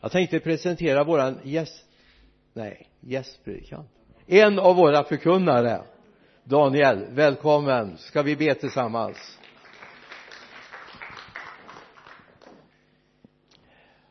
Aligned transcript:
jag 0.00 0.12
tänkte 0.12 0.40
presentera 0.40 1.04
våran 1.04 1.38
gäst 1.42 1.84
nej 2.52 2.88
gästpredikant 3.00 3.90
en 4.26 4.58
av 4.58 4.76
våra 4.76 5.04
förkunnare 5.04 5.82
Daniel 6.48 7.06
välkommen. 7.10 7.98
Ska 7.98 8.22
vi 8.22 8.36
be 8.36 8.54
tillsammans? 8.54 9.38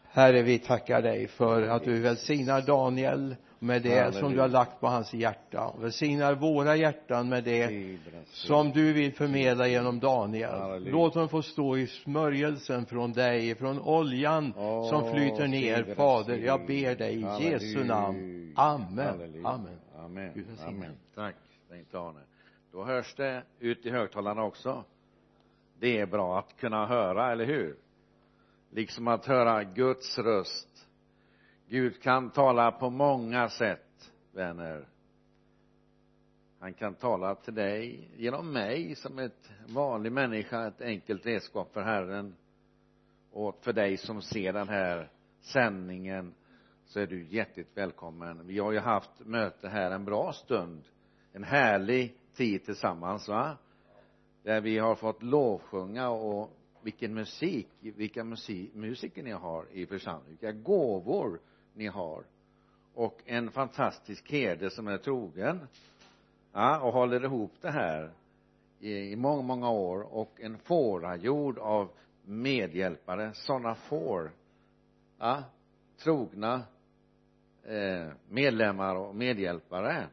Herre 0.03 0.41
vi 0.41 0.59
tackar 0.59 1.01
dig 1.01 1.27
för 1.27 1.61
att 1.61 1.83
du 1.83 1.99
välsignar 1.99 2.61
Daniel 2.61 3.35
med 3.59 3.81
det 3.81 3.89
Halleluja. 3.89 4.21
som 4.21 4.33
du 4.33 4.39
har 4.39 4.47
lagt 4.47 4.79
på 4.79 4.87
hans 4.87 5.13
hjärta. 5.13 5.73
Välsignar 5.79 6.35
våra 6.35 6.75
hjärtan 6.75 7.29
med 7.29 7.43
det 7.43 7.97
som 8.25 8.71
du 8.71 8.93
vill 8.93 9.13
förmedla 9.13 9.67
genom 9.67 9.99
Daniel. 9.99 10.59
Halleluja. 10.59 10.91
låt 10.91 11.13
honom 11.13 11.29
få 11.29 11.41
stå 11.41 11.77
i 11.77 11.87
smörjelsen 11.87 12.85
från 12.85 13.13
dig 13.13 13.55
från 13.55 13.81
oljan 13.81 14.53
oh, 14.57 14.89
som 14.89 15.11
flyter 15.11 15.47
ner. 15.47 15.95
fader 15.95 16.37
jag 16.37 16.65
ber 16.65 16.95
dig 16.95 17.15
i 17.15 17.43
Jesu 17.43 17.83
namn. 17.83 18.53
Amen. 18.55 19.07
Amen. 19.43 19.79
Amen. 19.95 20.45
Amen. 20.67 20.95
Tack 21.15 21.35
Bengt 21.69 21.95
Arne. 21.95 22.19
Då 22.71 22.83
hörs 22.83 23.15
det 23.15 23.43
ut 23.59 23.85
i 23.85 23.89
högtalarna 23.89 24.43
också. 24.43 24.83
Det 25.79 25.99
är 25.99 26.05
bra 26.05 26.39
att 26.39 26.57
kunna 26.57 26.85
höra 26.85 27.31
eller 27.31 27.45
hur? 27.45 27.75
Liksom 28.71 29.07
att 29.07 29.25
höra 29.25 29.63
Guds 29.63 30.19
röst 30.19 30.76
Gud 31.69 32.01
kan 32.01 32.29
tala 32.29 32.71
på 32.71 32.89
många 32.89 33.49
sätt 33.49 34.11
vänner. 34.31 34.87
Han 36.59 36.73
kan 36.73 36.95
tala 36.95 37.35
till 37.35 37.53
dig 37.53 38.09
genom 38.15 38.53
mig 38.53 38.95
som 38.95 39.19
ett 39.19 39.51
vanlig 39.67 40.11
människa 40.11 40.67
ett 40.67 40.81
enkelt 40.81 41.25
redskap 41.25 41.73
för 41.73 41.81
Herren. 41.81 42.35
Och 43.31 43.59
för 43.63 43.73
dig 43.73 43.97
som 43.97 44.21
ser 44.21 44.53
den 44.53 44.69
här 44.69 45.09
sändningen 45.39 46.33
så 46.85 46.99
är 46.99 47.07
du 47.07 47.23
hjärtligt 47.23 47.77
välkommen. 47.77 48.47
Vi 48.47 48.59
har 48.59 48.71
ju 48.71 48.79
haft 48.79 49.19
möte 49.19 49.69
här 49.69 49.91
en 49.91 50.05
bra 50.05 50.33
stund 50.33 50.83
en 51.33 51.43
härlig 51.43 52.15
tid 52.35 52.65
tillsammans 52.65 53.27
va? 53.27 53.57
Där 54.43 54.61
vi 54.61 54.77
har 54.77 54.95
fått 54.95 55.23
lovsjunga 55.23 56.09
och 56.09 56.51
vilken 56.81 57.13
musik 57.13 57.67
vilka 57.79 58.23
musik, 58.23 58.73
musiker 58.73 59.23
ni 59.23 59.31
har 59.31 59.65
i 59.71 59.85
församlingen 59.85 60.37
vilka 60.39 60.51
gåvor 60.51 61.39
ni 61.77 61.87
har. 61.87 62.23
Och 62.93 63.21
en 63.25 63.51
fantastisk 63.51 64.31
herde 64.31 64.69
som 64.69 64.87
är 64.87 64.97
trogen. 64.97 65.67
Ja, 66.53 66.79
och 66.79 66.93
håller 66.93 67.23
ihop 67.23 67.51
det 67.61 67.71
här 67.71 68.11
i, 68.79 68.93
i 68.93 69.15
många, 69.15 69.41
många 69.41 69.69
år. 69.69 70.13
Och 70.13 70.41
en 70.41 70.57
fårajord 70.57 71.57
av 71.57 71.89
medhjälpare. 72.25 73.33
Sådana 73.33 73.75
får 73.75 74.31
ja, 75.17 75.43
trogna 75.97 76.63
eh, 77.63 78.07
medlemmar 78.29 78.95
och 78.95 79.15
medhjälpare. 79.15 80.07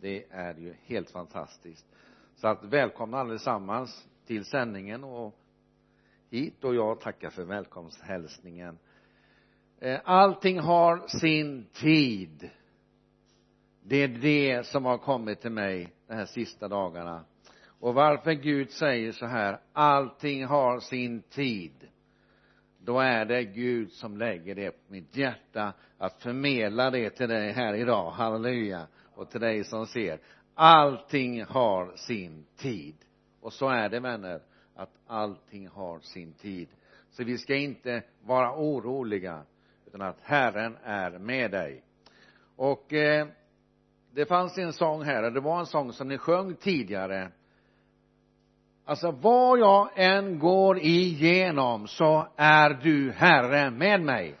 Det 0.00 0.24
är 0.30 0.54
ju 0.54 0.74
helt 0.84 1.10
fantastiskt. 1.10 1.86
Så 2.36 2.48
att 2.48 2.64
välkomna 2.64 3.18
allesammans 3.18 4.08
till 4.26 4.44
sändningen 4.44 5.04
och 5.04 5.34
hit. 6.30 6.64
Och 6.64 6.74
jag 6.74 7.00
tackar 7.00 7.30
för 7.30 7.44
välkomsthälsningen. 7.44 8.78
Eh, 9.82 10.00
allting 10.04 10.58
har 10.58 11.06
sin 11.06 11.66
tid. 11.72 12.50
Det 13.82 13.96
är 13.96 14.08
det 14.08 14.66
som 14.66 14.84
har 14.84 14.98
kommit 14.98 15.40
till 15.40 15.52
mig 15.52 15.92
de 16.06 16.14
här 16.14 16.26
sista 16.26 16.68
dagarna. 16.68 17.24
Och 17.80 17.94
varför 17.94 18.32
Gud 18.32 18.70
säger 18.70 19.12
så 19.12 19.26
här 19.26 19.60
allting 19.72 20.44
har 20.44 20.80
sin 20.80 21.22
tid 21.22 21.88
då 22.78 23.00
är 23.00 23.24
det 23.24 23.44
Gud 23.44 23.92
som 23.92 24.16
lägger 24.16 24.54
det 24.54 24.70
på 24.70 24.92
mitt 24.92 25.16
hjärta 25.16 25.72
att 25.98 26.22
förmedla 26.22 26.90
det 26.90 27.10
till 27.10 27.28
dig 27.28 27.52
här 27.52 27.74
idag, 27.74 28.10
halleluja. 28.10 28.86
Och 29.14 29.30
till 29.30 29.40
dig 29.40 29.64
som 29.64 29.86
ser 29.86 30.20
allting 30.54 31.44
har 31.44 31.96
sin 31.96 32.46
tid. 32.56 32.96
Och 33.40 33.52
så 33.52 33.68
är 33.68 33.88
det 33.88 34.00
vänner 34.00 34.42
att 34.74 34.92
allting 35.06 35.68
har 35.68 36.00
sin 36.00 36.32
tid. 36.32 36.68
Så 37.10 37.24
vi 37.24 37.38
ska 37.38 37.54
inte 37.54 38.02
vara 38.20 38.56
oroliga 38.56 39.42
utan 39.94 40.08
att 40.08 40.20
Herren 40.22 40.76
är 40.84 41.10
med 41.18 41.50
dig. 41.50 41.82
Och 42.56 42.92
eh, 42.92 43.26
det 44.14 44.26
fanns 44.26 44.58
en 44.58 44.72
sång 44.72 45.02
här 45.02 45.22
och 45.22 45.32
det 45.32 45.40
var 45.40 45.60
en 45.60 45.66
sång 45.66 45.92
som 45.92 46.08
ni 46.08 46.18
sjöng 46.18 46.54
tidigare. 46.54 47.30
Alltså 48.84 49.10
vad 49.10 49.58
jag 49.58 49.90
än 49.94 50.38
går 50.38 50.78
igenom 50.78 51.88
så 51.88 52.28
är 52.36 52.70
du 52.70 53.12
Herre 53.12 53.70
med 53.70 54.00
mig. 54.00 54.38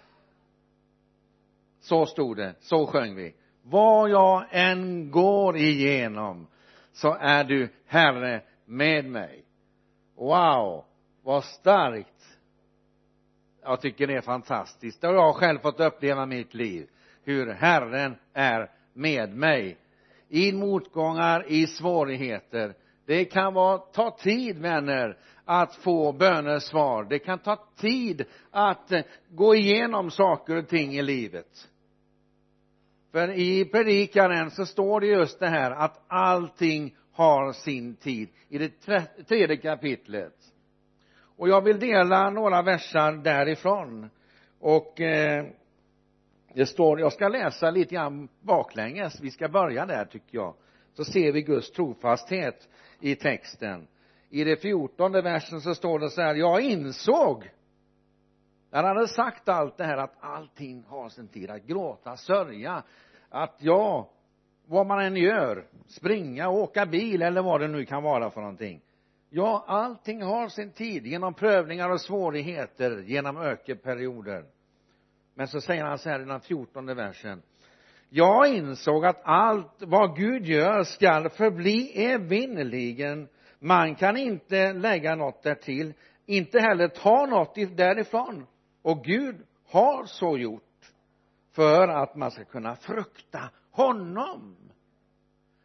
Så 1.80 2.06
stod 2.06 2.36
det, 2.36 2.54
så 2.60 2.86
sjöng 2.86 3.14
vi. 3.14 3.34
Vad 3.62 4.10
jag 4.10 4.44
än 4.50 5.10
går 5.10 5.56
igenom 5.56 6.46
så 6.92 7.16
är 7.20 7.44
du 7.44 7.72
Herre 7.86 8.42
med 8.64 9.04
mig. 9.04 9.44
Wow 10.16 10.84
vad 11.22 11.44
starkt 11.44 12.11
jag 13.62 13.80
tycker 13.80 14.06
det 14.06 14.14
är 14.14 14.20
fantastiskt. 14.20 15.00
Det 15.00 15.06
har 15.06 15.14
jag 15.14 15.34
själv 15.36 15.58
fått 15.58 15.80
uppleva 15.80 16.26
mitt 16.26 16.54
liv. 16.54 16.88
Hur 17.24 17.52
Herren 17.52 18.14
är 18.32 18.70
med 18.92 19.36
mig. 19.36 19.76
I 20.28 20.52
motgångar, 20.52 21.44
i 21.48 21.66
svårigheter. 21.66 22.74
Det 23.06 23.24
kan 23.24 23.54
vara, 23.54 23.78
ta 23.78 24.16
tid 24.18 24.58
vänner 24.58 25.18
att 25.44 25.74
få 25.74 26.12
bönesvar. 26.12 27.04
Det 27.04 27.18
kan 27.18 27.38
ta 27.38 27.68
tid 27.76 28.24
att 28.50 28.92
eh, 28.92 29.02
gå 29.30 29.54
igenom 29.54 30.10
saker 30.10 30.56
och 30.56 30.68
ting 30.68 30.94
i 30.94 31.02
livet. 31.02 31.68
För 33.12 33.32
i 33.32 33.64
predikaren 33.64 34.50
så 34.50 34.66
står 34.66 35.00
det 35.00 35.06
just 35.06 35.40
det 35.40 35.48
här 35.48 35.70
att 35.70 36.04
allting 36.08 36.96
har 37.12 37.52
sin 37.52 37.96
tid. 37.96 38.28
I 38.48 38.58
det 38.58 38.70
tredje 39.28 39.56
kapitlet 39.56 40.51
och 41.42 41.48
jag 41.48 41.60
vill 41.60 41.78
dela 41.78 42.30
några 42.30 42.62
versar 42.62 43.12
därifrån. 43.12 44.10
Och 44.60 45.00
eh, 45.00 45.46
det 46.54 46.66
står, 46.66 47.00
jag 47.00 47.12
ska 47.12 47.28
läsa 47.28 47.70
lite 47.70 47.94
grann 47.94 48.28
baklänges, 48.40 49.20
vi 49.20 49.30
ska 49.30 49.48
börja 49.48 49.86
där 49.86 50.04
tycker 50.04 50.38
jag. 50.38 50.54
Så 50.92 51.04
ser 51.04 51.32
vi 51.32 51.42
Guds 51.42 51.72
trofasthet 51.72 52.68
i 53.00 53.14
texten. 53.14 53.86
I 54.30 54.44
det 54.44 54.56
fjortonde 54.56 55.22
versen 55.22 55.60
så 55.60 55.74
står 55.74 55.98
det 55.98 56.10
så 56.10 56.22
här 56.22 56.34
jag 56.34 56.60
insåg 56.60 57.50
när 58.70 58.82
han 58.82 58.96
hade 58.96 59.08
sagt 59.08 59.48
allt 59.48 59.76
det 59.76 59.84
här 59.84 59.96
att 59.96 60.16
allting 60.20 60.84
har 60.88 61.08
sin 61.08 61.28
tid 61.28 61.50
att 61.50 61.66
gråta, 61.66 62.16
sörja 62.16 62.82
att 63.28 63.56
ja 63.58 64.10
vad 64.66 64.86
man 64.86 65.00
än 65.00 65.16
gör 65.16 65.66
springa, 65.86 66.48
åka 66.48 66.86
bil 66.86 67.22
eller 67.22 67.42
vad 67.42 67.60
det 67.60 67.68
nu 67.68 67.84
kan 67.84 68.02
vara 68.02 68.30
för 68.30 68.40
någonting 68.40 68.80
ja 69.34 69.64
allting 69.66 70.22
har 70.22 70.48
sin 70.48 70.72
tid 70.72 71.06
genom 71.06 71.34
prövningar 71.34 71.90
och 71.90 72.00
svårigheter 72.00 73.02
genom 73.02 73.36
ökeperioder. 73.36 74.44
Men 75.34 75.48
så 75.48 75.60
säger 75.60 75.84
han 75.84 75.98
så 75.98 76.08
här 76.08 76.20
i 76.20 76.24
den 76.24 76.40
fjortonde 76.40 76.94
versen. 76.94 77.42
Jag 78.08 78.48
insåg 78.48 79.06
att 79.06 79.20
allt 79.24 79.76
vad 79.78 80.16
Gud 80.16 80.46
gör 80.46 80.84
skall 80.84 81.28
förbli 81.28 82.04
evinnerligen. 82.04 83.28
Man 83.58 83.94
kan 83.94 84.16
inte 84.16 84.72
lägga 84.72 85.14
något 85.14 85.42
därtill 85.42 85.94
inte 86.26 86.60
heller 86.60 86.88
ta 86.88 87.26
något 87.26 87.54
därifrån. 87.54 88.46
Och 88.82 89.04
Gud 89.04 89.46
har 89.66 90.04
så 90.04 90.38
gjort 90.38 90.92
för 91.52 91.88
att 91.88 92.16
man 92.16 92.30
ska 92.30 92.44
kunna 92.44 92.76
frukta 92.76 93.50
honom. 93.70 94.56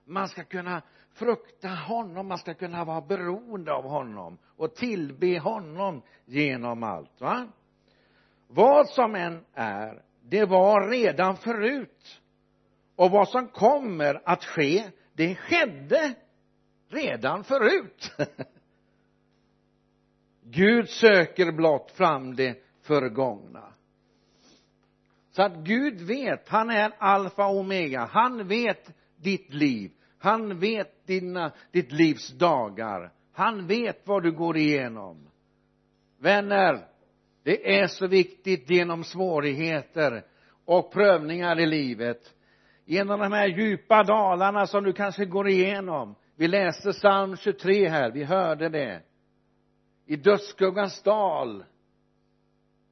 Man 0.05 0.27
ska 0.27 0.43
kunna 0.43 0.81
frukta 1.17 1.67
honom, 1.67 2.27
man 2.27 2.37
ska 2.37 2.53
kunna 2.53 2.85
vara 2.85 3.01
beroende 3.01 3.73
av 3.73 3.83
honom 3.83 4.37
och 4.57 4.75
tillbe 4.75 5.39
honom 5.39 6.01
genom 6.25 6.83
allt 6.83 7.21
va? 7.21 7.47
Vad 8.47 8.89
som 8.89 9.15
än 9.15 9.45
är 9.53 10.03
det 10.29 10.45
var 10.45 10.89
redan 10.89 11.37
förut. 11.37 12.21
Och 12.95 13.11
vad 13.11 13.29
som 13.29 13.47
kommer 13.47 14.21
att 14.25 14.43
ske 14.43 14.83
det 15.13 15.35
skedde 15.35 16.13
redan 16.89 17.43
förut. 17.43 18.11
Gud 20.43 20.89
söker 20.89 21.51
blott 21.51 21.91
fram 21.91 22.35
det 22.35 22.63
förgångna. 22.81 23.73
Så 25.31 25.43
att 25.43 25.55
Gud 25.55 26.01
vet, 26.01 26.49
han 26.49 26.69
är 26.69 26.91
alfa 26.97 27.45
och 27.45 27.59
omega, 27.59 28.05
han 28.11 28.47
vet 28.47 28.91
ditt 29.15 29.53
liv 29.53 29.91
han 30.19 30.59
vet 30.59 31.07
dina, 31.07 31.51
ditt 31.71 31.91
livs 31.91 32.37
dagar. 32.37 33.11
Han 33.33 33.67
vet 33.67 34.07
vad 34.07 34.23
du 34.23 34.31
går 34.31 34.57
igenom. 34.57 35.29
Vänner 36.19 36.87
det 37.47 37.79
är 37.79 37.87
så 37.87 38.07
viktigt 38.07 38.69
genom 38.69 39.03
svårigheter 39.03 40.23
och 40.65 40.93
prövningar 40.93 41.59
i 41.59 41.65
livet. 41.65 42.33
Genom 42.85 43.19
de 43.19 43.31
här 43.31 43.47
djupa 43.47 44.03
dalarna 44.03 44.67
som 44.67 44.83
du 44.83 44.93
kanske 44.93 45.25
går 45.25 45.47
igenom. 45.47 46.15
Vi 46.35 46.47
läste 46.47 46.91
psalm 46.91 47.37
23 47.37 47.89
här, 47.89 48.11
vi 48.11 48.23
hörde 48.23 48.69
det. 48.69 49.01
I 50.05 50.15
dödsskuggans 50.15 51.03
dal 51.03 51.63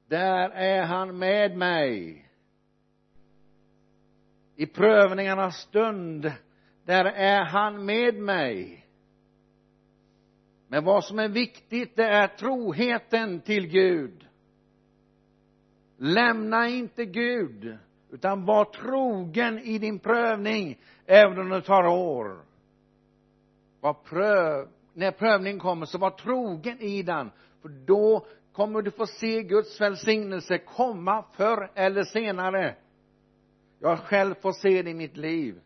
där 0.07 0.50
är 0.50 0.83
han 0.83 1.18
med 1.18 1.57
mig. 1.57 2.25
I 4.56 4.66
prövningarnas 4.66 5.57
stund 5.57 6.31
där 6.85 7.05
är 7.05 7.43
han 7.43 7.85
med 7.85 8.15
mig. 8.15 8.85
Men 10.67 10.83
vad 10.83 11.03
som 11.03 11.19
är 11.19 11.29
viktigt 11.29 11.95
det 11.95 12.05
är 12.05 12.27
troheten 12.27 13.41
till 13.41 13.67
Gud. 13.67 14.27
Lämna 15.97 16.67
inte 16.67 17.05
Gud 17.05 17.77
utan 18.11 18.45
var 18.45 18.65
trogen 18.65 19.59
i 19.59 19.77
din 19.77 19.99
prövning 19.99 20.79
även 21.05 21.39
om 21.39 21.49
det 21.49 21.61
tar 21.61 21.87
år. 21.87 22.45
Var 23.81 23.93
pröv 23.93 24.67
när 24.93 25.11
prövningen 25.11 25.59
kommer 25.59 25.85
så 25.85 25.97
var 25.97 26.09
trogen 26.09 26.81
i 26.81 27.03
den 27.03 27.31
för 27.61 27.69
då 27.69 28.25
kommer 28.53 28.81
du 28.81 28.91
få 28.91 29.07
se 29.07 29.43
Guds 29.43 29.81
välsignelse 29.81 30.57
komma 30.57 31.25
förr 31.38 31.71
eller 31.75 32.03
senare. 32.03 32.75
Jag 33.79 33.89
har 33.89 33.97
själv 33.97 34.35
fått 34.35 34.55
se 34.55 34.81
det 34.81 34.89
i 34.89 34.93
mitt 34.93 35.17
liv 35.17 35.61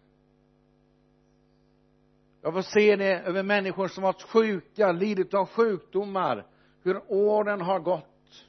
jag 2.41 2.53
får 2.53 2.62
se 2.62 2.95
det 2.95 3.19
över 3.19 3.44
människor 3.44 3.88
som 3.88 4.03
varit 4.03 4.21
sjuka, 4.21 4.91
lidit 4.91 5.33
av 5.33 5.45
sjukdomar? 5.45 6.45
Hur 6.83 7.01
åren 7.07 7.62
har 7.62 7.80
gått. 7.80 8.45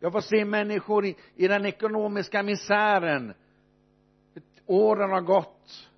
Jag 0.00 0.12
får 0.12 0.20
se 0.20 0.44
människor 0.44 1.06
i, 1.06 1.16
i 1.34 1.48
den 1.48 1.66
ekonomiska 1.66 2.42
misären? 2.42 3.34
Hur 4.34 4.42
åren 4.66 5.10
har 5.10 5.20
gått. 5.20 5.90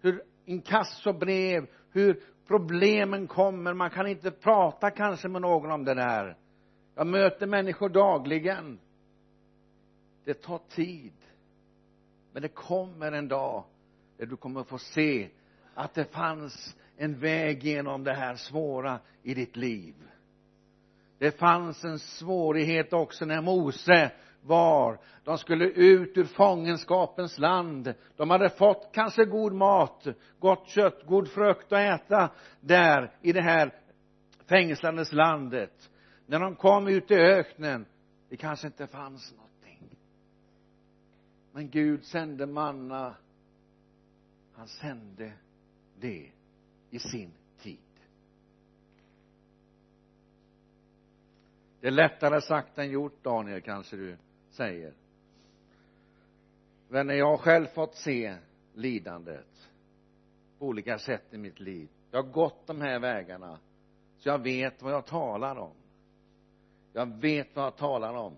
Hur 0.00 0.22
inkassobrev 0.44 1.66
hur 1.92 2.22
problemen 2.46 3.26
kommer. 3.26 3.74
Man 3.74 3.90
kan 3.90 4.06
inte 4.06 4.30
prata 4.30 4.90
kanske 4.90 5.28
med 5.28 5.42
någon 5.42 5.70
om 5.70 5.84
det 5.84 5.94
där. 5.94 6.36
Jag 6.94 7.06
möter 7.06 7.46
människor 7.46 7.88
dagligen. 7.88 8.78
Det 10.24 10.34
tar 10.34 10.60
tid. 10.68 11.12
Men 12.32 12.42
det 12.42 12.48
kommer 12.48 13.12
en 13.12 13.28
dag 13.28 13.64
där 14.16 14.26
du 14.26 14.36
kommer 14.36 14.64
få 14.64 14.78
se 14.78 15.28
att 15.78 15.94
det 15.94 16.04
fanns 16.04 16.76
en 16.96 17.18
väg 17.18 17.64
genom 17.64 18.04
det 18.04 18.14
här 18.14 18.34
svåra 18.34 18.98
i 19.22 19.34
ditt 19.34 19.56
liv. 19.56 19.94
Det 21.18 21.38
fanns 21.38 21.84
en 21.84 21.98
svårighet 21.98 22.92
också 22.92 23.24
när 23.24 23.42
Mose 23.42 24.12
var. 24.42 25.00
De 25.24 25.38
skulle 25.38 25.64
ut 25.64 26.16
ur 26.16 26.24
fångenskapens 26.24 27.38
land. 27.38 27.94
De 28.16 28.30
hade 28.30 28.48
fått 28.48 28.90
kanske 28.92 29.24
god 29.24 29.52
mat 29.52 30.06
gott 30.38 30.68
kött, 30.68 31.06
god 31.06 31.28
frukt 31.28 31.72
att 31.72 32.02
äta 32.02 32.30
där 32.60 33.12
i 33.22 33.32
det 33.32 33.42
här 33.42 33.74
fängslandes 34.48 35.12
landet. 35.12 35.90
När 36.26 36.40
de 36.40 36.56
kom 36.56 36.88
ut 36.88 37.10
i 37.10 37.14
öknen 37.14 37.86
det 38.28 38.36
kanske 38.36 38.66
inte 38.66 38.86
fanns 38.86 39.32
någonting. 39.32 39.96
Men 41.52 41.70
Gud 41.70 42.04
sände 42.04 42.46
manna. 42.46 43.14
Han 44.56 44.68
sände 44.68 45.32
det 46.00 46.30
i 46.90 46.98
sin 46.98 47.32
tid. 47.58 47.78
Det 51.80 51.86
är 51.86 51.90
lättare 51.90 52.40
sagt 52.40 52.78
än 52.78 52.90
gjort 52.90 53.24
Daniel 53.24 53.60
kanske 53.60 53.96
du 53.96 54.16
säger. 54.50 54.94
Men 56.88 57.06
när 57.06 57.14
jag 57.14 57.26
har 57.26 57.36
själv 57.36 57.66
fått 57.66 57.96
se 57.96 58.36
lidandet 58.74 59.70
på 60.58 60.66
olika 60.66 60.98
sätt 60.98 61.34
i 61.34 61.38
mitt 61.38 61.60
liv. 61.60 61.88
Jag 62.10 62.22
har 62.22 62.30
gått 62.30 62.66
de 62.66 62.80
här 62.80 62.98
vägarna 62.98 63.58
så 64.18 64.28
jag 64.28 64.42
vet 64.42 64.82
vad 64.82 64.92
jag 64.92 65.06
talar 65.06 65.56
om. 65.56 65.74
Jag 66.92 67.20
vet 67.20 67.56
vad 67.56 67.64
jag 67.64 67.76
talar 67.76 68.14
om. 68.14 68.36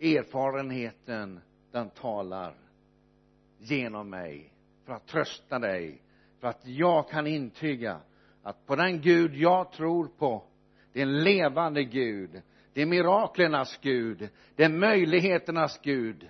Erfarenheten 0.00 1.40
den 1.70 1.90
talar 1.90 2.54
genom 3.58 4.10
mig 4.10 4.52
för 4.86 4.92
att 4.92 5.06
trösta 5.06 5.58
dig 5.58 6.02
för 6.40 6.48
att 6.48 6.66
jag 6.66 7.08
kan 7.08 7.26
intyga 7.26 8.00
att 8.42 8.66
på 8.66 8.76
den 8.76 9.00
Gud 9.00 9.34
jag 9.34 9.72
tror 9.72 10.08
på 10.18 10.44
det 10.92 11.00
är 11.00 11.02
en 11.02 11.22
levande 11.24 11.84
Gud 11.84 12.42
det 12.72 12.82
är 12.82 12.86
miraklernas 12.86 13.78
Gud 13.82 14.28
det 14.56 14.64
är 14.64 14.68
möjligheternas 14.68 15.80
Gud 15.82 16.28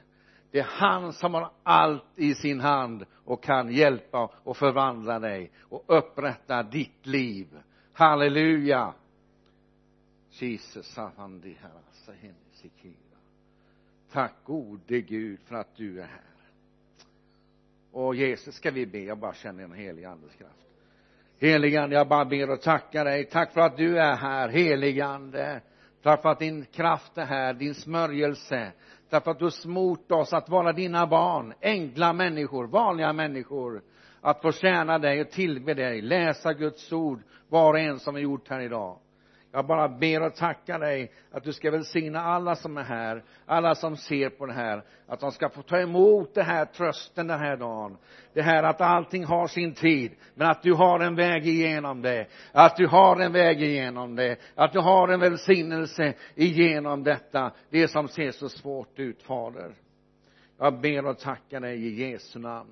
det 0.50 0.58
är 0.58 0.66
han 0.68 1.12
som 1.12 1.34
har 1.34 1.52
allt 1.62 2.04
i 2.16 2.34
sin 2.34 2.60
hand 2.60 3.06
och 3.24 3.42
kan 3.42 3.72
hjälpa 3.72 4.30
och 4.42 4.56
förvandla 4.56 5.18
dig 5.18 5.50
och 5.60 5.84
upprätta 5.86 6.62
ditt 6.62 7.06
liv. 7.06 7.60
Halleluja! 7.92 8.94
Jesus 10.30 10.98
tack 14.12 14.34
gode 14.44 15.00
Gud 15.00 15.40
för 15.40 15.54
att 15.54 15.76
du 15.76 16.00
är 16.00 16.06
här 16.06 16.35
och 17.96 18.14
Jesus 18.14 18.54
ska 18.54 18.70
vi 18.70 18.86
be? 18.86 18.98
Jag 18.98 19.18
bara 19.18 19.34
känner 19.34 19.64
en 19.64 19.72
helig 19.72 20.04
andes 20.04 20.34
kraft. 20.34 20.66
Heligande 21.38 21.96
jag 21.96 22.08
bara 22.08 22.24
ber 22.24 22.50
och 22.50 22.60
tackar 22.60 23.04
dig. 23.04 23.24
Tack 23.24 23.52
för 23.52 23.60
att 23.60 23.76
du 23.76 23.98
är 23.98 24.16
här 24.16 24.48
heligande 24.48 25.60
tack 26.02 26.22
för 26.22 26.28
att 26.28 26.38
din 26.38 26.64
kraft 26.64 27.18
är 27.18 27.24
här 27.24 27.54
din 27.54 27.74
smörjelse. 27.74 28.72
Tack 29.10 29.24
för 29.24 29.30
att 29.30 29.38
du 29.38 29.44
har 29.44 29.50
smort 29.50 30.12
oss 30.12 30.32
att 30.32 30.48
vara 30.48 30.72
dina 30.72 31.06
barn 31.06 31.54
enkla 31.62 32.12
människor 32.12 32.66
vanliga 32.66 33.12
människor. 33.12 33.82
Att 34.20 34.42
få 34.42 34.52
tjäna 34.52 34.98
dig 34.98 35.20
och 35.20 35.30
tillbe 35.30 35.74
dig 35.74 36.02
läsa 36.02 36.52
Guds 36.52 36.92
ord 36.92 37.22
var 37.48 37.72
och 37.72 37.80
en 37.80 37.98
som 37.98 38.16
är 38.16 38.20
gjort 38.20 38.48
här 38.48 38.60
idag 38.60 38.98
jag 39.52 39.66
bara 39.66 39.88
ber 39.88 40.22
och 40.22 40.34
tackar 40.34 40.78
dig 40.78 41.12
att 41.30 41.44
du 41.44 41.52
ska 41.52 41.70
välsigna 41.70 42.20
alla 42.20 42.56
som 42.56 42.76
är 42.76 42.82
här 42.82 43.24
alla 43.46 43.74
som 43.74 43.96
ser 43.96 44.30
på 44.30 44.46
det 44.46 44.52
här 44.52 44.82
att 45.06 45.20
de 45.20 45.32
ska 45.32 45.48
få 45.48 45.62
ta 45.62 45.78
emot 45.78 46.34
det 46.34 46.42
här 46.42 46.64
trösten 46.64 47.26
den 47.26 47.38
här 47.38 47.56
dagen. 47.56 47.96
Det 48.32 48.42
här 48.42 48.62
att 48.62 48.80
allting 48.80 49.24
har 49.24 49.46
sin 49.46 49.74
tid 49.74 50.12
men 50.34 50.48
att 50.48 50.62
du 50.62 50.72
har 50.72 51.00
en 51.00 51.14
väg 51.14 51.46
igenom 51.46 52.02
det 52.02 52.26
att 52.52 52.76
du 52.76 52.86
har 52.86 53.20
en 53.20 53.32
väg 53.32 53.62
igenom 53.62 54.16
det 54.16 54.36
att 54.54 54.72
du 54.72 54.80
har 54.80 55.08
en 55.08 55.20
välsignelse 55.20 56.14
igenom 56.34 57.04
detta 57.04 57.52
det 57.70 57.88
som 57.88 58.08
ser 58.08 58.30
så 58.30 58.48
svårt 58.48 58.98
ut 58.98 59.22
fader. 59.22 59.74
Jag 60.58 60.80
ber 60.80 61.06
och 61.06 61.18
tackar 61.18 61.60
dig 61.60 61.86
i 61.86 62.10
Jesu 62.10 62.38
namn. 62.38 62.70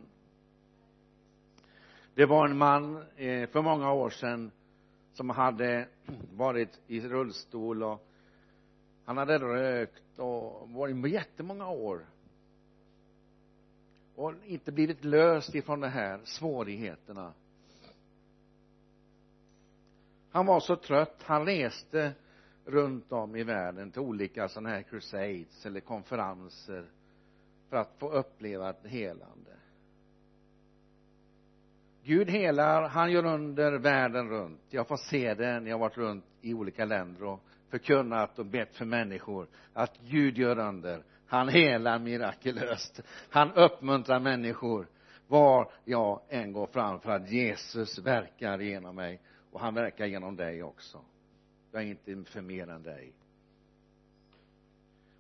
Det 2.14 2.26
var 2.26 2.48
en 2.48 2.58
man 2.58 2.96
eh, 2.96 3.48
för 3.48 3.62
många 3.62 3.92
år 3.92 4.10
sedan 4.10 4.50
som 5.12 5.30
hade 5.30 5.88
varit 6.32 6.80
i 6.86 7.00
rullstol 7.00 7.82
och 7.82 8.06
han 9.04 9.16
hade 9.16 9.38
rökt 9.38 10.18
och 10.18 10.70
varit 10.70 11.12
jättemånga 11.12 11.68
år. 11.68 12.06
Och 14.14 14.32
inte 14.44 14.72
blivit 14.72 15.04
löst 15.04 15.54
ifrån 15.54 15.80
de 15.80 15.88
här 15.88 16.20
svårigheterna. 16.24 17.32
Han 20.30 20.46
var 20.46 20.60
så 20.60 20.76
trött. 20.76 21.22
Han 21.22 21.46
reste 21.46 22.12
runt 22.64 23.12
om 23.12 23.36
i 23.36 23.42
världen 23.42 23.90
till 23.90 24.00
olika 24.00 24.48
sådana 24.48 24.68
här 24.68 24.82
crusades 24.82 25.66
eller 25.66 25.80
konferenser 25.80 26.90
för 27.68 27.76
att 27.76 27.94
få 27.98 28.10
uppleva 28.10 28.70
ett 28.70 28.86
helande. 28.86 29.53
Gud 32.06 32.30
helar, 32.30 32.88
han 32.88 33.12
gör 33.12 33.24
under 33.24 33.72
världen 33.72 34.28
runt. 34.28 34.60
Jag 34.70 34.88
får 34.88 34.96
se 34.96 35.34
det 35.34 35.60
när 35.60 35.70
jag 35.70 35.74
har 35.74 35.80
varit 35.80 35.98
runt 35.98 36.24
i 36.40 36.54
olika 36.54 36.84
länder 36.84 37.24
och 37.24 37.40
förkunnat 37.70 38.38
och 38.38 38.46
bett 38.46 38.74
för 38.76 38.84
människor 38.84 39.48
att 39.72 39.98
Gud 40.02 40.38
gör 40.38 40.58
under. 40.58 41.02
Han 41.26 41.48
helar 41.48 41.98
mirakulöst. 41.98 43.00
Han 43.30 43.52
uppmuntrar 43.52 44.20
människor 44.20 44.86
var 45.26 45.72
jag 45.84 46.20
än 46.28 46.52
går 46.52 46.66
fram 46.66 47.00
för 47.00 47.10
att 47.10 47.30
Jesus 47.30 47.98
verkar 47.98 48.58
genom 48.58 48.96
mig. 48.96 49.20
Och 49.50 49.60
han 49.60 49.74
verkar 49.74 50.06
genom 50.06 50.36
dig 50.36 50.62
också. 50.62 51.00
Jag 51.72 51.82
är 51.82 51.86
inte 51.86 52.30
för 52.30 52.40
mer 52.40 52.70
än 52.70 52.82
dig. 52.82 53.12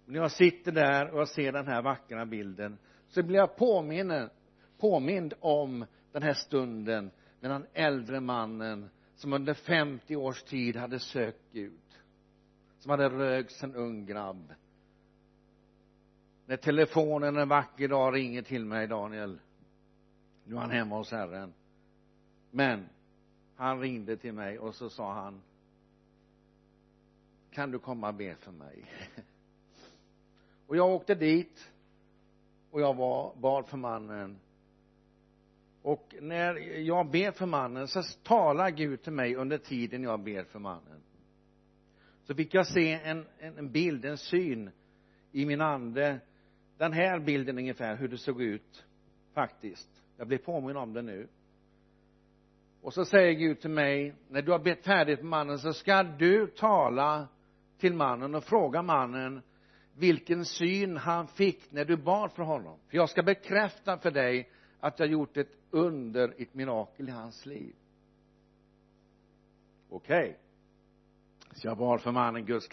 När 0.06 0.20
jag 0.20 0.30
sitter 0.30 0.72
där 0.72 1.10
och 1.10 1.20
jag 1.20 1.28
ser 1.28 1.52
den 1.52 1.66
här 1.66 1.82
vackra 1.82 2.26
bilden 2.26 2.78
så 3.08 3.22
blir 3.22 3.38
jag 3.38 3.56
påminnen, 3.56 4.30
påmind 4.78 5.34
om 5.40 5.84
den 6.14 6.22
här 6.22 6.34
stunden 6.34 7.10
med 7.40 7.50
den 7.50 7.66
äldre 7.72 8.20
mannen 8.20 8.90
som 9.14 9.32
under 9.32 9.54
50 9.54 10.16
års 10.16 10.42
tid 10.42 10.76
hade 10.76 10.98
sökt 10.98 11.52
Gud 11.52 11.80
som 12.78 12.90
hade 12.90 13.08
rökt 13.08 13.52
som 13.52 13.74
ung 13.74 14.06
grabb. 14.06 14.54
När 16.46 16.56
telefonen 16.56 17.36
en 17.36 17.48
vacker 17.48 17.88
dag 17.88 18.14
ringer 18.14 18.42
till 18.42 18.64
mig 18.64 18.86
Daniel 18.86 19.40
nu 20.44 20.54
är 20.54 20.60
han 20.60 20.70
hemma 20.70 20.96
hos 20.96 21.10
Herren. 21.10 21.54
Men 22.50 22.88
han 23.56 23.80
ringde 23.80 24.16
till 24.16 24.32
mig 24.32 24.58
och 24.58 24.74
så 24.74 24.90
sa 24.90 25.12
han 25.12 25.42
kan 27.50 27.70
du 27.70 27.78
komma 27.78 28.08
och 28.08 28.14
be 28.14 28.34
för 28.34 28.52
mig? 28.52 28.84
Och 30.66 30.76
jag 30.76 30.90
åkte 30.90 31.14
dit 31.14 31.72
och 32.70 32.80
jag 32.80 32.94
var, 32.94 33.34
bad 33.36 33.68
för 33.68 33.76
mannen 33.76 34.38
och 35.84 36.14
när 36.20 36.54
jag 36.80 37.10
ber 37.10 37.30
för 37.30 37.46
mannen 37.46 37.88
så 37.88 38.02
talar 38.22 38.70
Gud 38.70 39.02
till 39.02 39.12
mig 39.12 39.36
under 39.36 39.58
tiden 39.58 40.02
jag 40.02 40.20
ber 40.20 40.44
för 40.44 40.58
mannen. 40.58 41.02
Så 42.22 42.34
fick 42.34 42.54
jag 42.54 42.66
se 42.66 42.92
en, 42.92 43.26
en, 43.38 43.58
en 43.58 43.70
bild, 43.70 44.04
en 44.04 44.18
syn 44.18 44.70
i 45.32 45.46
min 45.46 45.60
ande. 45.60 46.20
Den 46.78 46.92
här 46.92 47.18
bilden 47.18 47.58
ungefär 47.58 47.96
hur 47.96 48.08
det 48.08 48.18
såg 48.18 48.42
ut 48.42 48.84
faktiskt. 49.34 49.88
Jag 50.16 50.28
blev 50.28 50.38
påminn 50.38 50.76
om 50.76 50.92
det 50.92 51.02
nu. 51.02 51.28
Och 52.82 52.94
så 52.94 53.04
säger 53.04 53.32
Gud 53.32 53.60
till 53.60 53.70
mig 53.70 54.14
när 54.28 54.42
du 54.42 54.52
har 54.52 54.58
bett 54.58 54.84
färdigt 54.84 55.18
med 55.18 55.30
mannen 55.30 55.58
så 55.58 55.72
ska 55.72 56.02
du 56.02 56.46
tala 56.46 57.28
till 57.78 57.94
mannen 57.94 58.34
och 58.34 58.44
fråga 58.44 58.82
mannen 58.82 59.42
vilken 59.96 60.44
syn 60.44 60.96
han 60.96 61.26
fick 61.26 61.72
när 61.72 61.84
du 61.84 61.96
bad 61.96 62.32
för 62.32 62.42
honom. 62.42 62.78
För 62.88 62.96
jag 62.96 63.10
ska 63.10 63.22
bekräfta 63.22 63.98
för 63.98 64.10
dig 64.10 64.50
att 64.84 64.98
jag 64.98 65.08
gjort 65.08 65.36
ett 65.36 65.56
under, 65.70 66.34
ett 66.38 66.54
mirakel 66.54 67.08
i 67.08 67.12
hans 67.12 67.46
liv. 67.46 67.74
Okej. 69.88 70.24
Okay. 70.28 70.34
så 71.54 71.66
jag 71.66 71.78
bad 71.78 72.00
för 72.00 72.12
mannen 72.12 72.44
Guds 72.44 72.68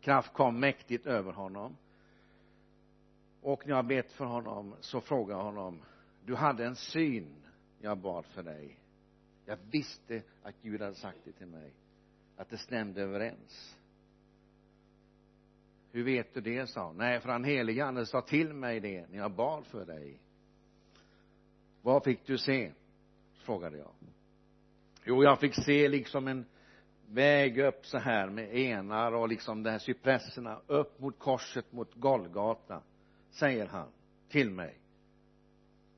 kraft 0.00 0.32
kom 0.32 0.60
mäktigt 0.60 1.06
över 1.06 1.32
honom. 1.32 1.76
Och 3.40 3.66
när 3.66 3.74
jag 3.74 3.86
bett 3.86 4.12
för 4.12 4.24
honom 4.24 4.74
så 4.80 5.00
frågade 5.00 5.38
jag 5.38 5.44
honom 5.44 5.82
du 6.24 6.34
hade 6.34 6.66
en 6.66 6.76
syn 6.76 7.44
jag 7.80 7.98
bad 7.98 8.26
för 8.26 8.42
dig. 8.42 8.78
Jag 9.44 9.58
visste 9.70 10.22
att 10.42 10.54
Gud 10.62 10.80
hade 10.82 10.94
sagt 10.94 11.18
det 11.24 11.32
till 11.32 11.46
mig 11.46 11.72
att 12.36 12.50
det 12.50 12.58
stämde 12.58 13.02
överens. 13.02 13.76
Hur 15.92 16.04
vet 16.04 16.34
du 16.34 16.40
det? 16.40 16.66
sa 16.66 16.86
hon. 16.86 16.96
Nej 16.96 17.20
för 17.20 17.28
han 17.28 17.44
helige 17.44 17.84
ande 17.84 18.06
sa 18.06 18.20
till 18.20 18.52
mig 18.54 18.80
det 18.80 19.06
när 19.10 19.18
jag 19.18 19.32
bad 19.32 19.66
för 19.66 19.84
dig 19.84 20.20
vad 21.82 22.04
fick 22.04 22.26
du 22.26 22.38
se? 22.38 22.72
frågade 23.34 23.78
jag. 23.78 23.90
Jo 25.04 25.24
jag 25.24 25.40
fick 25.40 25.54
se 25.54 25.88
liksom 25.88 26.28
en 26.28 26.46
väg 27.06 27.58
upp 27.58 27.86
så 27.86 27.98
här 27.98 28.30
med 28.30 28.54
enar 28.56 29.12
och 29.12 29.28
liksom 29.28 29.62
de 29.62 29.70
här 29.70 29.78
cypresserna 29.78 30.60
upp 30.66 31.00
mot 31.00 31.18
korset 31.18 31.72
mot 31.72 31.94
Golgata 31.94 32.82
säger 33.30 33.66
han 33.66 33.88
till 34.28 34.50
mig. 34.50 34.78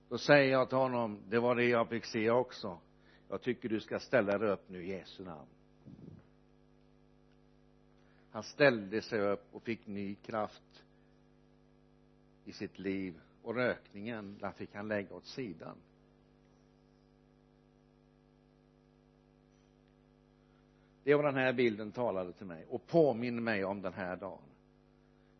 Då 0.08 0.18
säger 0.18 0.52
jag 0.52 0.68
till 0.68 0.78
honom 0.78 1.22
det 1.28 1.38
var 1.38 1.54
det 1.54 1.64
jag 1.64 1.88
fick 1.88 2.04
se 2.04 2.30
också. 2.30 2.78
Jag 3.28 3.42
tycker 3.42 3.68
du 3.68 3.80
ska 3.80 3.98
ställa 3.98 4.38
dig 4.38 4.50
upp 4.50 4.68
nu 4.68 4.84
i 4.84 4.90
Jesu 4.90 5.24
namn. 5.24 5.48
Han 8.30 8.42
ställde 8.42 9.02
sig 9.02 9.20
upp 9.20 9.48
och 9.52 9.62
fick 9.62 9.86
ny 9.86 10.14
kraft 10.14 10.84
i 12.44 12.52
sitt 12.52 12.78
liv 12.78 13.20
och 13.42 13.54
rökningen 13.54 14.38
den 14.40 14.52
fick 14.52 14.74
han 14.74 14.88
lägga 14.88 15.14
åt 15.14 15.26
sidan. 15.26 15.76
Det 21.04 21.14
var 21.14 21.22
den 21.22 21.36
här 21.36 21.52
bilden 21.52 21.92
talade 21.92 22.32
till 22.32 22.46
mig 22.46 22.66
och 22.68 22.86
påminner 22.86 23.42
mig 23.42 23.64
om 23.64 23.82
den 23.82 23.92
här 23.92 24.16
dagen. 24.16 24.42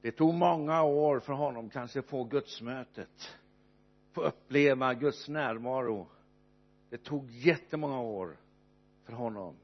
Det 0.00 0.12
tog 0.12 0.35
många 0.35 0.82
år 0.82 1.21
för 1.21 1.32
honom 1.32 1.71
kanske 1.71 2.02
få 2.02 2.25
gudsmötet 2.25 3.38
få 4.12 4.23
uppleva 4.23 4.94
Guds 4.94 5.28
närvaro. 5.28 6.09
Det 6.90 6.99
tog 6.99 7.30
jättemånga 7.30 8.00
år 8.00 8.37
för 9.04 9.12
honom 9.12 9.56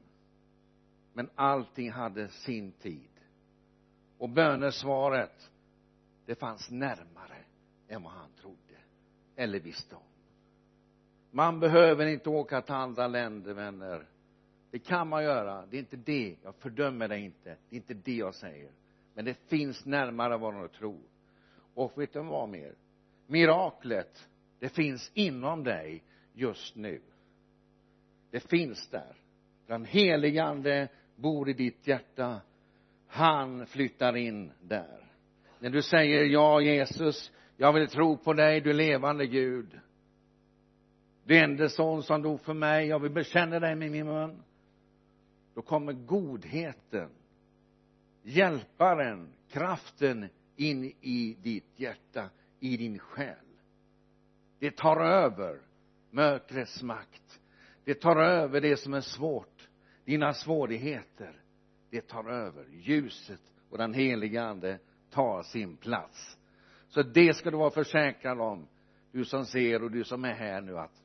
men 1.13 1.29
allting 1.35 1.91
hade 1.91 2.27
sin 2.27 2.71
tid. 2.71 3.09
Och 4.17 4.29
bönesvaret 4.29 5.51
det 6.25 6.35
fanns 6.35 6.71
närmare 6.71 7.38
än 7.89 8.03
vad 8.03 8.13
han 8.13 8.31
trodde 8.41 8.57
eller 9.35 9.59
visste 9.59 9.95
om. 9.95 10.01
Man 11.31 11.59
behöver 11.59 12.05
inte 12.05 12.29
åka 12.29 12.61
till 12.61 12.73
andra 12.73 13.07
länder 13.07 13.53
vänner. 13.53 14.05
Det 14.71 14.79
kan 14.79 15.07
man 15.07 15.23
göra. 15.23 15.65
Det 15.65 15.77
är 15.77 15.79
inte 15.79 15.97
det. 15.97 16.35
Jag 16.43 16.55
fördömer 16.55 17.07
det 17.07 17.19
inte. 17.19 17.49
Det 17.69 17.75
är 17.75 17.77
inte 17.77 17.93
det 17.93 18.15
jag 18.15 18.35
säger. 18.35 18.71
Men 19.13 19.25
det 19.25 19.33
finns 19.33 19.85
närmare 19.85 20.37
vad 20.37 20.61
du 20.61 20.67
tror. 20.67 21.01
Och 21.73 22.01
vet 22.01 22.13
du 22.13 22.19
vad 22.19 22.49
mer? 22.49 22.75
Miraklet 23.27 24.29
det 24.59 24.69
finns 24.69 25.11
inom 25.13 25.63
dig 25.63 26.03
just 26.33 26.75
nu. 26.75 27.01
Det 28.31 28.49
finns 28.49 28.87
där. 28.87 29.15
Den 29.67 29.85
helige 29.85 30.43
ande 30.43 30.87
bor 31.15 31.49
i 31.49 31.53
ditt 31.53 31.87
hjärta. 31.87 32.41
Han 33.07 33.65
flyttar 33.65 34.15
in 34.15 34.51
där. 34.61 35.05
När 35.59 35.69
du 35.69 35.81
säger 35.81 36.23
ja 36.23 36.61
Jesus 36.61 37.31
jag 37.61 37.73
vill 37.73 37.87
tro 37.87 38.17
på 38.17 38.33
dig 38.33 38.61
du 38.61 38.73
levande 38.73 39.27
Gud. 39.27 39.79
Du 41.23 41.37
enda 41.37 41.69
son 41.69 42.03
som 42.03 42.21
dog 42.21 42.41
för 42.41 42.53
mig. 42.53 42.87
Jag 42.87 42.99
vill 42.99 43.11
bekänna 43.11 43.59
dig 43.59 43.75
med 43.75 43.91
min 43.91 44.05
mun. 44.05 44.43
Då 45.53 45.61
kommer 45.61 45.93
godheten 45.93 47.09
hjälparen 48.23 49.29
kraften 49.49 50.29
in 50.55 50.85
i 51.01 51.37
ditt 51.41 51.79
hjärta 51.79 52.29
i 52.59 52.77
din 52.77 52.99
själ. 52.99 53.35
Det 54.59 54.75
tar 54.75 55.01
över 55.01 55.59
mörkrets 56.11 56.83
makt. 56.83 57.39
Det 57.83 57.93
tar 57.93 58.15
över 58.15 58.61
det 58.61 58.77
som 58.77 58.93
är 58.93 59.01
svårt 59.01 59.69
dina 60.05 60.33
svårigheter. 60.33 61.41
Det 61.89 62.01
tar 62.01 62.29
över. 62.29 62.65
Ljuset 62.71 63.41
och 63.69 63.77
den 63.77 63.93
heliga 63.93 64.43
ande 64.43 64.79
tar 65.09 65.43
sin 65.43 65.77
plats 65.77 66.38
så 66.89 67.03
det 67.03 67.33
ska 67.33 67.51
du 67.51 67.57
vara 67.57 67.71
försäkrad 67.71 68.41
om 68.41 68.67
du 69.11 69.25
som 69.25 69.45
ser 69.45 69.83
och 69.83 69.91
du 69.91 70.03
som 70.03 70.25
är 70.25 70.33
här 70.33 70.61
nu 70.61 70.77
att 70.77 71.03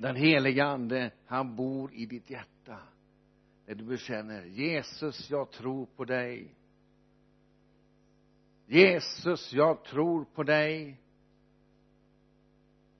den 0.00 0.16
heliga 0.16 0.64
ande 0.64 1.10
han 1.26 1.56
bor 1.56 1.92
i 1.94 2.06
ditt 2.06 2.30
hjärta. 2.30 2.78
När 3.66 3.74
du 3.74 3.84
bekänner 3.84 4.44
Jesus 4.44 5.30
jag 5.30 5.50
tror 5.50 5.86
på 5.86 6.04
dig. 6.04 6.54
Jesus 8.66 9.52
jag 9.52 9.84
tror 9.84 10.24
på 10.24 10.42
dig. 10.42 11.00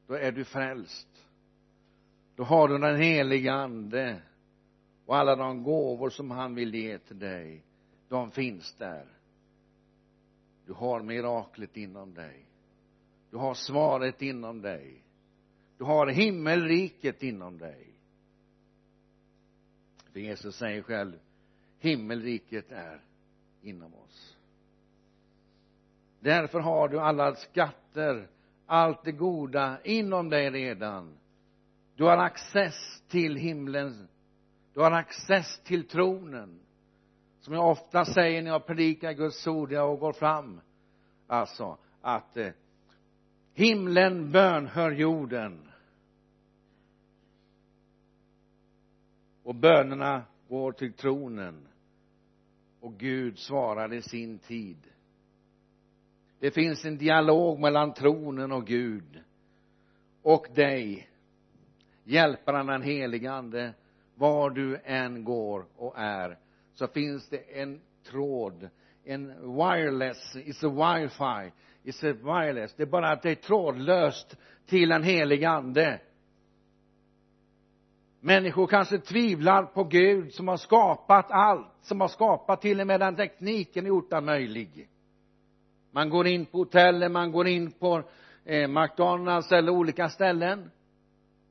Då 0.07 0.15
är 0.15 0.33
du 0.33 0.45
frälst. 0.45 1.09
Då 2.37 2.45
har 2.45 2.69
du 2.69 2.79
den 2.79 2.97
heliga 2.97 3.53
ande 3.53 4.23
och 5.07 5.17
alla 5.17 5.37
de 5.37 5.63
gåvor 5.63 6.11
som 6.11 6.31
han 6.31 6.55
vill 6.55 6.75
ge 6.75 6.99
till 6.99 7.19
dig 7.19 7.63
de 8.09 8.31
finns 8.31 8.75
där 8.75 9.18
du 10.69 10.75
har 10.75 11.03
miraklet 11.03 11.77
inom 11.77 12.15
dig. 12.15 12.47
Du 13.31 13.37
har 13.37 13.55
svaret 13.55 14.23
inom 14.23 14.63
dig. 14.63 15.03
Du 15.79 15.85
har 15.85 16.07
himmelriket 16.07 17.23
inom 17.23 17.59
dig. 17.59 17.87
För 20.13 20.21
Jesus 20.21 20.57
säger 20.57 20.83
själv 20.83 21.19
himmelriket 21.79 22.73
är 22.73 23.01
inom 23.63 23.95
oss. 23.95 24.37
Därför 26.21 26.61
har 26.61 26.89
du 26.89 27.01
alla 27.01 27.35
skatter 27.35 28.29
allt 28.67 29.05
det 29.05 29.13
goda 29.13 29.79
inom 29.85 30.29
dig 30.29 30.51
redan. 30.51 31.19
Du 31.97 32.05
har 32.05 32.17
access 32.17 33.03
till 33.09 33.37
himlen 33.37 34.09
du 34.79 34.81
har 34.81 34.91
access 34.91 35.61
till 35.65 35.89
tronen 35.89 36.61
som 37.41 37.55
jag 37.55 37.71
ofta 37.71 38.05
säger 38.05 38.43
när 38.43 38.51
jag 38.51 38.67
predikar 38.67 39.13
Guds 39.13 39.47
ord 39.47 39.73
och 39.73 39.99
går 39.99 40.13
fram 40.13 40.61
alltså 41.27 41.79
att 42.01 42.37
eh, 42.37 42.51
himlen 43.55 44.33
bönhör 44.33 44.91
jorden. 44.91 45.69
Och 49.43 49.55
bönerna 49.55 50.23
går 50.49 50.73
till 50.73 50.93
tronen. 50.93 51.69
Och 52.81 52.95
Gud 52.99 53.39
svarar 53.39 53.93
i 53.93 54.03
sin 54.03 54.39
tid. 54.39 54.77
Det 56.39 56.51
finns 56.51 56.85
en 56.85 56.99
dialog 56.99 57.59
mellan 57.59 57.95
tronen 57.95 58.53
och 58.53 58.67
Gud. 58.67 59.23
Och 60.23 60.47
dig 60.55 61.09
hjälparen 62.05 62.67
den 62.67 62.83
helige 62.83 63.33
ande 63.33 63.75
var 64.15 64.51
du 64.51 64.81
än 64.85 65.25
går 65.25 65.67
och 65.77 65.95
är 65.97 66.39
så 66.79 66.87
finns 66.87 67.29
det 67.29 67.61
en 67.61 67.81
tråd 68.11 68.69
en 69.05 69.57
wireless 69.57 70.37
it's 70.37 70.67
a 70.67 70.71
wifi 70.71 71.53
it's 71.83 72.11
a 72.11 72.17
wireless. 72.23 72.75
Det 72.75 72.83
är 72.83 72.87
bara 72.87 73.11
att 73.11 73.23
det 73.23 73.31
är 73.31 73.35
trådlöst 73.35 74.37
till 74.67 74.93
en 74.93 75.03
helig 75.03 75.45
ande. 75.45 76.01
Människor 78.21 78.67
kanske 78.67 78.99
tvivlar 78.99 79.63
på 79.63 79.85
Gud 79.85 80.33
som 80.35 80.49
har 80.49 80.57
skapat 80.57 81.27
allt 81.31 81.73
som 81.83 82.01
har 82.01 82.09
skapat 82.09 82.61
till 82.61 82.81
och 82.81 82.87
med 82.87 83.01
den 83.01 83.17
tekniken 83.17 83.87
gjort 83.87 84.11
den 84.11 84.25
möjlig. 84.25 84.89
Man 85.91 86.11
går 86.11 86.27
in 86.27 86.47
på 86.47 86.59
hoteller 86.59 87.09
man 87.09 87.33
går 87.33 87.49
in 87.49 87.73
på 87.73 88.03
eh, 88.45 88.69
McDonalds 88.69 89.53
eller 89.53 89.73
olika 89.73 90.09
ställen 90.09 90.71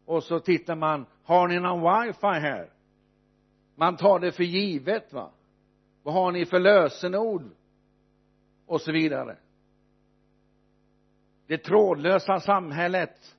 och 0.05 0.23
så 0.23 0.39
tittar 0.39 0.75
man 0.75 1.05
har 1.23 1.47
ni 1.47 1.59
någon 1.59 2.05
wifi 2.07 2.27
här? 2.27 2.76
Man 3.77 3.97
tar 3.97 4.19
det 4.19 4.31
för 4.31 4.43
givet 4.43 5.13
va? 5.13 5.31
Vad 6.03 6.13
har 6.13 6.31
ni 6.31 6.45
för 6.45 6.59
lösenord? 6.59 7.43
Och 8.65 8.81
så 8.81 8.91
vidare. 8.91 9.37
Det 11.47 11.57
trådlösa 11.57 12.39
samhället 12.39 13.35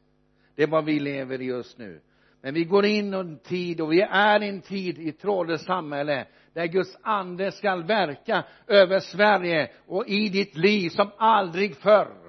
det 0.54 0.62
är 0.62 0.66
vad 0.66 0.84
vi 0.84 1.00
lever 1.00 1.40
i 1.40 1.44
just 1.44 1.78
nu. 1.78 2.00
Men 2.40 2.54
vi 2.54 2.64
går 2.64 2.86
in 2.86 3.14
i 3.14 3.16
en 3.16 3.38
tid 3.38 3.80
och 3.80 3.92
vi 3.92 4.00
är 4.00 4.42
i 4.42 4.48
en 4.48 4.60
tid 4.60 4.98
i 4.98 5.08
ett 5.08 5.20
trådlöst 5.20 5.64
samhälle 5.64 6.26
där 6.52 6.66
Guds 6.66 6.98
ande 7.02 7.52
skall 7.52 7.84
verka 7.84 8.44
över 8.66 9.00
Sverige 9.00 9.70
och 9.86 10.08
i 10.08 10.28
ditt 10.28 10.56
liv 10.56 10.88
som 10.88 11.10
aldrig 11.18 11.76
förr. 11.76 12.28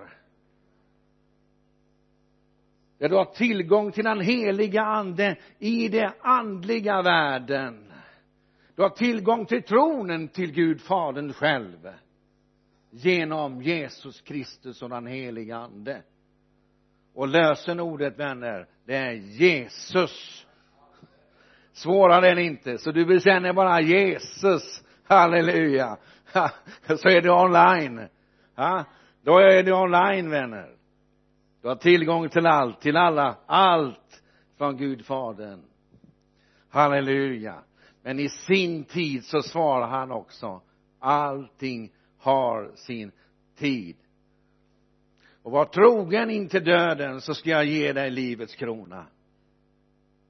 Där 2.97 3.09
du 3.09 3.15
har 3.15 3.25
tillgång 3.25 3.91
till 3.91 4.03
den 4.03 4.21
heliga 4.21 4.81
ande 4.81 5.37
i 5.59 5.87
den 5.87 6.11
andliga 6.21 7.01
världen 7.01 7.88
du 8.79 8.83
har 8.83 8.89
tillgång 8.89 9.45
till 9.45 9.63
tronen 9.63 10.27
till 10.27 10.51
Gud 10.51 10.81
fadern 10.81 11.33
själv. 11.33 11.89
Genom 12.89 13.61
Jesus 13.61 14.21
Kristus 14.21 14.81
och 14.81 14.89
den 14.89 15.07
heliga 15.07 15.57
ande. 15.57 16.01
Och 17.13 17.27
lösenordet 17.27 18.19
vänner 18.19 18.67
det 18.85 18.95
är 18.95 19.11
Jesus. 19.11 20.45
Svårare 21.73 22.29
än 22.29 22.39
inte 22.39 22.77
så 22.77 22.91
du 22.91 23.05
bekänner 23.05 23.53
bara 23.53 23.81
Jesus. 23.81 24.83
Halleluja. 25.03 25.97
Så 26.87 27.09
är 27.09 27.21
du 27.21 27.29
online. 27.29 28.07
Då 29.21 29.37
är 29.37 29.63
du 29.63 29.73
online 29.73 30.29
vänner. 30.29 30.75
Du 31.61 31.67
har 31.67 31.75
tillgång 31.75 32.29
till 32.29 32.45
allt 32.45 32.81
till 32.81 32.97
alla 32.97 33.37
allt 33.45 34.21
från 34.57 34.77
Gud 34.77 35.05
fadern. 35.05 35.61
Halleluja 36.69 37.63
men 38.01 38.19
i 38.19 38.29
sin 38.29 38.83
tid 38.83 39.25
så 39.25 39.41
svarar 39.41 39.87
han 39.87 40.11
också 40.11 40.61
allting 40.99 41.91
har 42.17 42.71
sin 42.75 43.11
tid. 43.55 43.95
Och 45.43 45.51
var 45.51 45.65
trogen 45.65 46.29
intill 46.29 46.63
döden 46.63 47.21
så 47.21 47.33
ska 47.33 47.49
jag 47.49 47.65
ge 47.65 47.93
dig 47.93 48.11
livets 48.11 48.55
krona. 48.55 49.05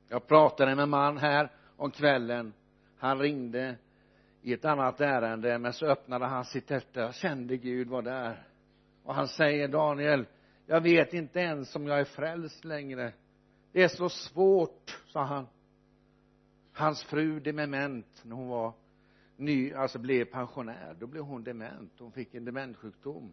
Jag 0.08 0.28
pratade 0.28 0.76
med 0.76 0.84
en 0.84 0.90
man 0.90 1.18
här 1.18 1.52
om 1.78 1.92
kvällen. 1.92 2.54
Han 2.98 3.20
ringde 3.20 3.76
i 4.42 4.54
ett 4.54 4.66
annat 4.66 5.02
ärende 5.02 5.60
men 5.60 5.74
så 5.74 5.86
öppnade 5.86 6.26
han 6.26 6.46
sitt 6.46 6.70
hjärta. 6.70 7.00
Jag 7.00 7.16
kände 7.16 7.58
Gud 7.58 7.88
var 7.88 8.02
där. 8.02 8.44
Och 9.04 9.16
han 9.16 9.28
säger 9.28 9.68
Daniel 9.68 10.26
jag 10.70 10.82
vet 10.82 11.14
inte 11.14 11.40
ens 11.40 11.76
om 11.76 11.88
jag 11.88 12.00
är 12.00 12.06
frälst 12.06 12.66
längre. 12.66 13.14
Det 13.72 13.84
är 13.84 13.88
så 13.88 14.10
svårt 14.10 15.02
sa 15.08 15.24
han 15.24 15.48
hans 16.80 17.04
fru 17.04 17.40
dement 17.40 18.22
när 18.24 18.36
hon 18.36 18.48
var 18.48 18.74
ny, 19.38 19.74
alltså 19.74 20.00
blev 20.00 20.26
pensionär. 20.26 20.96
Då 21.00 21.08
blev 21.08 21.24
hon 21.24 21.44
dement. 21.44 21.92
Hon 22.00 22.12
fick 22.12 22.36
en 22.36 22.46
demenssjukdom 22.46 23.32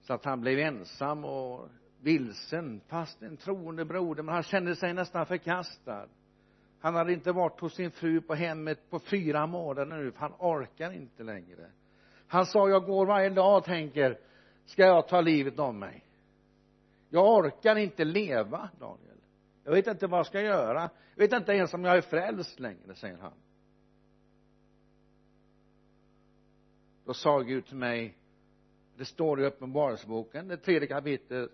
så 0.00 0.12
att 0.14 0.24
han 0.24 0.40
blev 0.40 0.58
ensam 0.58 1.24
och 1.24 1.68
vilsen 2.00 2.80
fast 2.88 3.22
en 3.22 3.36
troende 3.36 3.84
broder. 3.84 4.22
Men 4.22 4.34
han 4.34 4.42
kände 4.42 4.76
sig 4.76 4.94
nästan 4.94 5.26
förkastad. 5.26 6.08
Han 6.80 6.94
hade 6.94 7.12
inte 7.12 7.32
varit 7.32 7.60
hos 7.60 7.74
sin 7.74 7.90
fru 7.90 8.20
på 8.20 8.34
hemmet 8.34 8.90
på 8.90 8.98
fyra 8.98 9.46
månader 9.46 9.96
nu 9.96 10.10
för 10.12 10.20
han 10.20 10.32
orkar 10.38 10.92
inte 10.92 11.22
längre. 11.22 11.70
Han 12.26 12.46
sa 12.46 12.68
jag 12.68 12.84
går 12.84 13.06
varje 13.06 13.30
dag 13.30 13.58
och 13.58 13.64
tänker 13.64 14.18
ska 14.64 14.82
jag 14.82 15.08
ta 15.08 15.20
livet 15.20 15.58
av 15.58 15.74
mig? 15.74 16.04
Jag 17.10 17.38
orkar 17.38 17.76
inte 17.76 18.04
leva 18.04 18.70
Daniel 18.78 19.11
jag 19.64 19.72
vet 19.72 19.86
inte 19.86 20.06
vad 20.06 20.18
jag 20.18 20.26
ska 20.26 20.40
göra. 20.40 20.90
Jag 21.14 21.28
vet 21.28 21.32
inte 21.32 21.52
ens 21.52 21.74
om 21.74 21.84
jag 21.84 21.96
är 21.96 22.00
frälst 22.00 22.60
längre 22.60 22.94
säger 22.94 23.18
han. 23.18 23.32
Då 27.04 27.14
sa 27.14 27.38
Gud 27.40 27.66
till 27.66 27.76
mig 27.76 28.18
det 28.96 29.04
står 29.04 29.40
i 29.40 29.46
uppenbarelseboken 29.46 30.48
det 30.48 30.56
tredje 30.56 30.88
kapitlet 30.88 31.50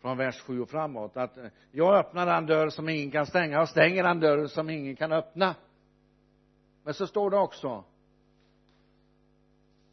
från 0.00 0.16
vers 0.16 0.40
7 0.40 0.60
och 0.60 0.68
framåt 0.68 1.16
att 1.16 1.38
jag 1.70 1.94
öppnar 1.98 2.26
den 2.26 2.46
dörr 2.46 2.68
som 2.68 2.88
ingen 2.88 3.10
kan 3.10 3.26
stänga 3.26 3.60
och 3.60 3.68
stänger 3.68 4.02
den 4.02 4.20
dörr 4.20 4.46
som 4.46 4.70
ingen 4.70 4.96
kan 4.96 5.12
öppna. 5.12 5.54
Men 6.82 6.94
så 6.94 7.06
står 7.06 7.30
det 7.30 7.36
också 7.36 7.84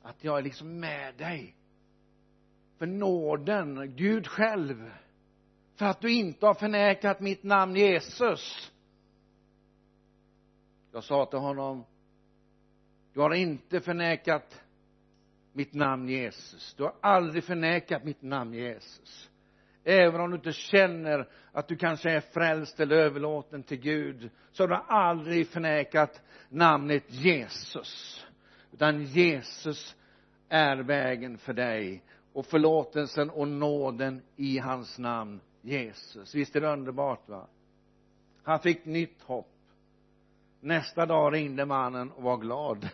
att 0.02 0.24
jag 0.24 0.38
är 0.38 0.42
liksom 0.42 0.80
med 0.80 1.16
dig. 1.16 1.56
För 2.78 2.86
nåden, 2.86 3.96
Gud 3.96 4.28
själv 4.28 4.92
för 5.84 5.90
att 5.90 6.02
du 6.02 6.14
inte 6.14 6.46
har 6.46 6.54
förnekat 6.54 7.20
mitt 7.20 7.44
namn 7.44 7.76
Jesus. 7.76 8.72
Jag 10.92 11.04
sa 11.04 11.26
till 11.26 11.40
honom 11.40 11.86
du 13.14 13.20
har 13.20 13.34
inte 13.34 13.82
förnekat 13.82 14.62
mitt 15.54 15.74
namn 15.74 16.10
Jesus. 16.10 16.74
Du 16.78 16.84
har 16.84 16.96
aldrig 17.02 17.44
förnekat 17.44 18.04
mitt 18.04 18.22
namn 18.22 18.54
Jesus. 18.54 19.30
Även 19.84 20.22
om 20.22 20.30
du 20.30 20.36
inte 20.36 20.52
känner 20.52 21.30
att 21.52 21.68
du 21.68 21.76
kanske 21.76 22.12
är 22.12 22.22
frälst 22.22 22.80
eller 22.80 22.96
överlåten 22.96 23.64
till 23.64 23.80
Gud 23.80 24.30
så 24.52 24.64
har 24.64 24.68
du 24.68 24.76
aldrig 24.76 25.48
förnekat 25.48 26.22
namnet 26.50 27.04
Jesus. 27.08 28.26
Utan 28.72 29.04
Jesus 29.04 29.96
är 30.50 30.78
vägen 30.78 31.38
för 31.38 31.54
dig 31.54 32.04
och 32.34 32.46
förlåtelsen 32.46 33.30
och 33.30 33.48
nåden 33.48 34.22
i 34.36 34.58
hans 34.58 35.00
namn. 35.00 35.40
Jesus. 35.64 36.36
Visst 36.36 36.56
är 36.56 36.62
det 36.62 36.68
underbart 36.74 37.30
va? 37.30 37.48
Han 38.44 38.60
fick 38.60 38.86
nytt 38.86 39.22
hopp. 39.22 39.50
Nästa 40.60 41.06
dag 41.06 41.34
ringde 41.34 41.66
mannen 41.66 42.12
och 42.12 42.24
var 42.24 42.38
glad. 42.38 42.90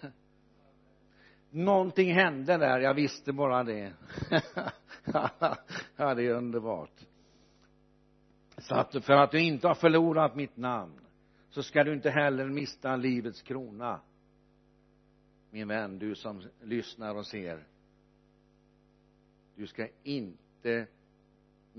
Någonting 1.50 2.14
hände 2.14 2.58
där. 2.58 2.80
Jag 2.80 2.94
visste 2.94 3.34
bara 3.34 3.64
det. 3.64 3.94
Ja 5.96 6.16
det 6.16 6.24
är 6.24 6.34
underbart. 6.34 7.06
Så 8.58 8.76
att 8.76 9.06
för 9.06 9.14
att 9.14 9.32
du 9.32 9.42
inte 9.42 9.68
har 9.68 9.76
förlorat 9.76 10.36
mitt 10.36 10.58
namn 10.58 11.00
så 11.50 11.64
ska 11.64 11.84
du 11.84 11.94
inte 11.94 12.10
heller 12.10 12.46
mista 12.46 12.96
livets 12.96 13.42
krona. 13.42 14.02
Min 15.52 15.68
vän 15.68 16.00
du 16.00 16.16
som 16.16 16.42
lyssnar 16.62 17.16
och 17.16 17.28
ser. 17.28 17.68
Du 19.56 19.68
ska 19.68 19.88
inte 20.04 20.88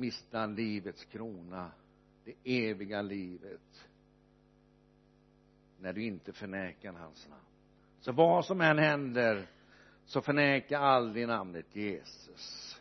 mista 0.00 0.46
livets 0.46 1.04
krona 1.04 1.70
det 2.24 2.34
eviga 2.68 3.02
livet 3.02 3.88
när 5.78 5.92
du 5.92 6.04
inte 6.04 6.32
förnekar 6.32 6.92
hans 6.92 7.28
namn. 7.28 7.44
Så 8.00 8.12
vad 8.12 8.44
som 8.44 8.60
än 8.60 8.78
händer 8.78 9.46
så 10.04 10.20
förneka 10.20 10.78
aldrig 10.78 11.28
namnet 11.28 11.76
Jesus. 11.76 12.76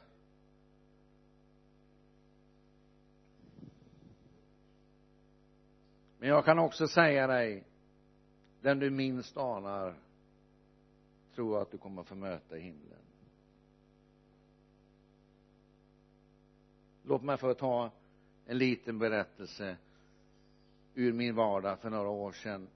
Men 6.20 6.30
jag 6.30 6.46
kan 6.46 6.60
också 6.60 6.88
säga 6.88 7.28
dig 7.28 7.64
den 8.62 8.80
du 8.80 8.90
minst 8.90 9.38
anar 9.38 9.96
tror 11.36 11.54
jag 11.54 11.62
att 11.62 11.72
du 11.72 11.78
kommer 11.78 12.04
få 12.04 12.16
möta 12.16 12.58
i 12.58 12.62
himlen. 12.62 12.99
Låt 17.10 17.24
mig 17.24 17.38
få 17.38 17.54
ta 17.54 17.92
en 18.46 18.58
liten 18.58 19.00
berättelse 19.00 19.78
ur 20.94 21.14
min 21.14 21.36
vardag 21.36 21.80
för 21.80 21.90
några 21.90 22.10
år 22.10 22.32
sedan. 22.32 22.68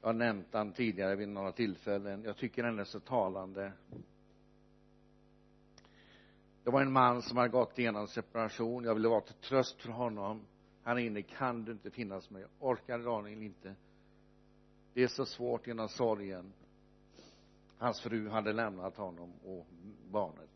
Jag 0.00 0.08
har 0.08 0.12
nämnt 0.12 0.52
den 0.52 0.72
tidigare 0.72 1.16
vid 1.16 1.28
några 1.28 1.52
tillfällen. 1.52 2.22
Jag 2.24 2.36
tycker 2.36 2.62
den 2.62 2.78
är 2.78 2.84
så 2.84 3.00
talande. 3.00 3.72
Det 6.64 6.70
var 6.70 6.82
en 6.82 6.92
man 6.92 7.22
som 7.22 7.36
hade 7.36 7.48
gått 7.48 7.78
igenom 7.78 8.06
separation. 8.06 8.84
Jag 8.84 8.94
ville 8.94 9.08
vara 9.08 9.20
till 9.20 9.34
tröst 9.34 9.82
för 9.82 9.92
honom. 9.92 10.40
Han 10.82 10.96
ringde 10.96 11.22
kan 11.22 11.64
du 11.64 11.72
inte 11.72 11.90
finnas 11.90 12.30
med 12.30 12.42
jag 12.42 12.50
orkar 12.58 12.98
Daniel 12.98 13.42
inte? 13.42 13.74
Det 14.94 15.02
är 15.02 15.08
så 15.08 15.24
svårt 15.24 15.66
genom 15.66 15.88
sorgen. 15.88 16.52
Hans 17.78 18.00
fru 18.00 18.28
hade 18.28 18.52
lämnat 18.52 18.96
honom 18.96 19.32
och 19.44 19.66
barnet 20.10 20.47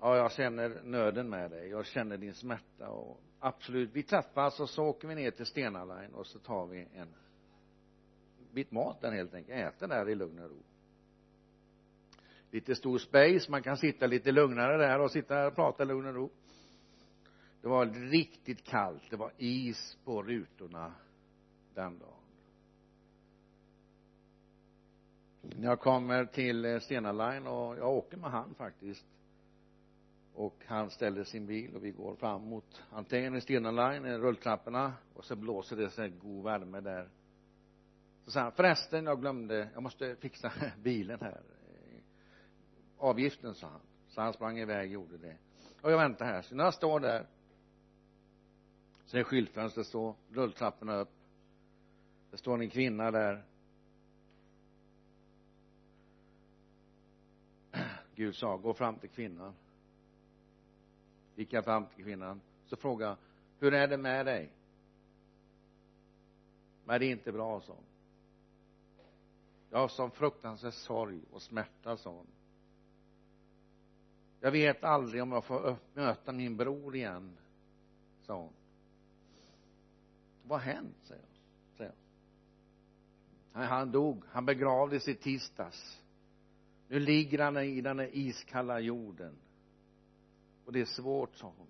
ja 0.00 0.16
jag 0.16 0.32
känner 0.32 0.82
nöden 0.84 1.28
med 1.28 1.50
dig. 1.50 1.68
Jag 1.68 1.86
känner 1.86 2.16
din 2.16 2.34
smärta 2.34 2.88
och 2.88 3.20
absolut 3.38 3.90
vi 3.92 4.02
träffas 4.02 4.60
och 4.60 4.68
så 4.68 4.84
åker 4.84 5.08
vi 5.08 5.14
ner 5.14 5.30
till 5.30 5.46
Stena 5.46 5.84
Line 5.84 6.14
och 6.14 6.26
så 6.26 6.38
tar 6.38 6.66
vi 6.66 6.88
en 6.94 7.14
bit 8.52 8.70
mat 8.70 9.00
där 9.00 9.12
helt 9.12 9.34
enkelt. 9.34 9.58
Äter 9.58 9.88
där 9.88 10.08
i 10.08 10.14
lugn 10.14 10.38
och 10.38 10.50
ro. 10.50 10.62
Lite 12.50 12.74
stor 12.74 12.98
space 12.98 13.50
man 13.50 13.62
kan 13.62 13.76
sitta 13.76 14.06
lite 14.06 14.32
lugnare 14.32 14.76
där 14.76 15.00
och 15.00 15.10
sitta 15.10 15.46
och 15.46 15.54
prata 15.54 15.82
i 15.82 15.86
lugn 15.86 16.06
och 16.06 16.14
ro. 16.14 16.30
Det 17.60 17.68
var 17.68 17.86
riktigt 17.86 18.64
kallt. 18.64 19.02
Det 19.10 19.16
var 19.16 19.32
is 19.36 19.98
på 20.04 20.22
rutorna 20.22 20.94
den 21.74 21.98
dagen. 21.98 22.12
När 25.42 25.68
jag 25.68 25.80
kommer 25.80 26.24
till 26.24 26.80
Stena 26.80 27.12
Line 27.12 27.46
och 27.46 27.78
jag 27.78 27.88
åker 27.88 28.16
med 28.16 28.30
han 28.30 28.54
faktiskt 28.54 29.06
och 30.38 30.64
han 30.66 30.90
ställer 30.90 31.24
sin 31.24 31.46
bil 31.46 31.76
och 31.76 31.84
vi 31.84 31.90
går 31.90 32.14
fram 32.14 32.42
mot 32.42 32.82
antingen 32.90 33.34
i 33.34 33.40
Stena 33.40 33.70
Line, 33.70 34.04
eh, 34.04 34.18
rulltrapporna. 34.18 34.92
Och 35.14 35.24
så 35.24 35.36
blåser 35.36 35.76
det 35.76 35.90
så 35.90 36.08
god 36.22 36.44
värme 36.44 36.80
där. 36.80 37.08
Så 38.24 38.30
sa 38.30 38.40
han 38.40 38.52
förresten 38.52 39.04
jag 39.04 39.20
glömde 39.20 39.68
jag 39.74 39.82
måste 39.82 40.16
fixa 40.16 40.52
bilen 40.82 41.18
här. 41.20 41.40
Eh, 41.68 42.00
avgiften 42.98 43.54
sa 43.54 43.66
han. 43.66 43.80
Så 44.08 44.20
han 44.20 44.32
sprang 44.32 44.58
iväg 44.58 44.88
och 44.88 44.92
gjorde 44.92 45.18
det. 45.18 45.36
Och 45.80 45.92
jag 45.92 45.98
väntar 45.98 46.26
här. 46.26 46.42
Så 46.42 46.54
när 46.54 46.64
jag 46.64 46.74
står 46.74 47.00
där 47.00 47.26
så 49.04 49.18
är 49.18 49.24
skyltfönstret 49.24 49.86
så 49.86 50.16
rulltrapporna 50.30 50.96
upp. 50.96 51.12
Det 52.30 52.36
står 52.36 52.60
en 52.60 52.70
kvinna 52.70 53.10
där. 53.10 53.44
Gud 58.14 58.34
sa 58.34 58.56
gå 58.56 58.74
fram 58.74 58.98
till 58.98 59.10
kvinnan 59.10 59.54
gick 61.38 61.52
jag 61.52 61.64
fram 61.64 61.86
till 61.86 62.04
kvinnan 62.04 62.40
så 62.66 62.76
frågade 62.76 63.10
jag 63.10 63.16
hur 63.58 63.74
är 63.74 63.88
det 63.88 63.96
med 63.96 64.26
dig? 64.26 64.52
Men 66.84 67.00
det 67.00 67.06
är 67.06 67.10
inte 67.10 67.32
bra 67.32 67.60
sa 67.60 67.72
hon. 67.72 67.84
Jag 69.70 69.78
har 69.78 69.88
sån 69.88 70.10
fruktansvärd 70.10 70.72
sorg 70.72 71.20
och 71.32 71.42
smärta 71.42 71.96
sa 71.96 72.10
hon. 72.10 72.26
Jag 74.40 74.50
vet 74.50 74.84
aldrig 74.84 75.22
om 75.22 75.32
jag 75.32 75.44
får 75.44 75.76
möta 75.94 76.32
min 76.32 76.56
bror 76.56 76.96
igen 76.96 77.36
sa 78.22 78.34
hon. 78.34 78.52
Vad 80.42 80.60
har 80.60 80.72
hänt? 80.72 80.96
säger 81.02 81.22
jag 81.22 81.76
säger 81.76 81.92
jag. 83.52 83.60
Han 83.60 83.90
dog. 83.90 84.24
Han 84.28 84.46
begravdes 84.46 85.08
i 85.08 85.14
tisdags. 85.14 86.02
Nu 86.88 87.00
ligger 87.00 87.38
han 87.38 87.56
i 87.56 87.80
den 87.80 87.98
här 87.98 88.10
iskalla 88.12 88.80
jorden 88.80 89.34
och 90.68 90.74
det 90.74 90.80
är 90.80 90.84
svårt 90.84 91.36
sa 91.36 91.52
hon. 91.56 91.66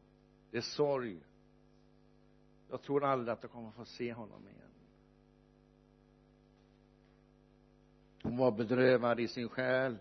Det 0.50 0.56
är 0.56 0.62
sorg. 0.62 1.18
Jag 2.70 2.82
tror 2.82 3.04
aldrig 3.04 3.32
att 3.32 3.42
jag 3.42 3.52
kommer 3.52 3.70
få 3.70 3.84
se 3.84 4.12
honom 4.12 4.48
igen. 4.48 4.70
Hon 8.22 8.36
var 8.36 8.50
bedrövad 8.50 9.20
i 9.20 9.28
sin 9.28 9.48
själ 9.48 9.98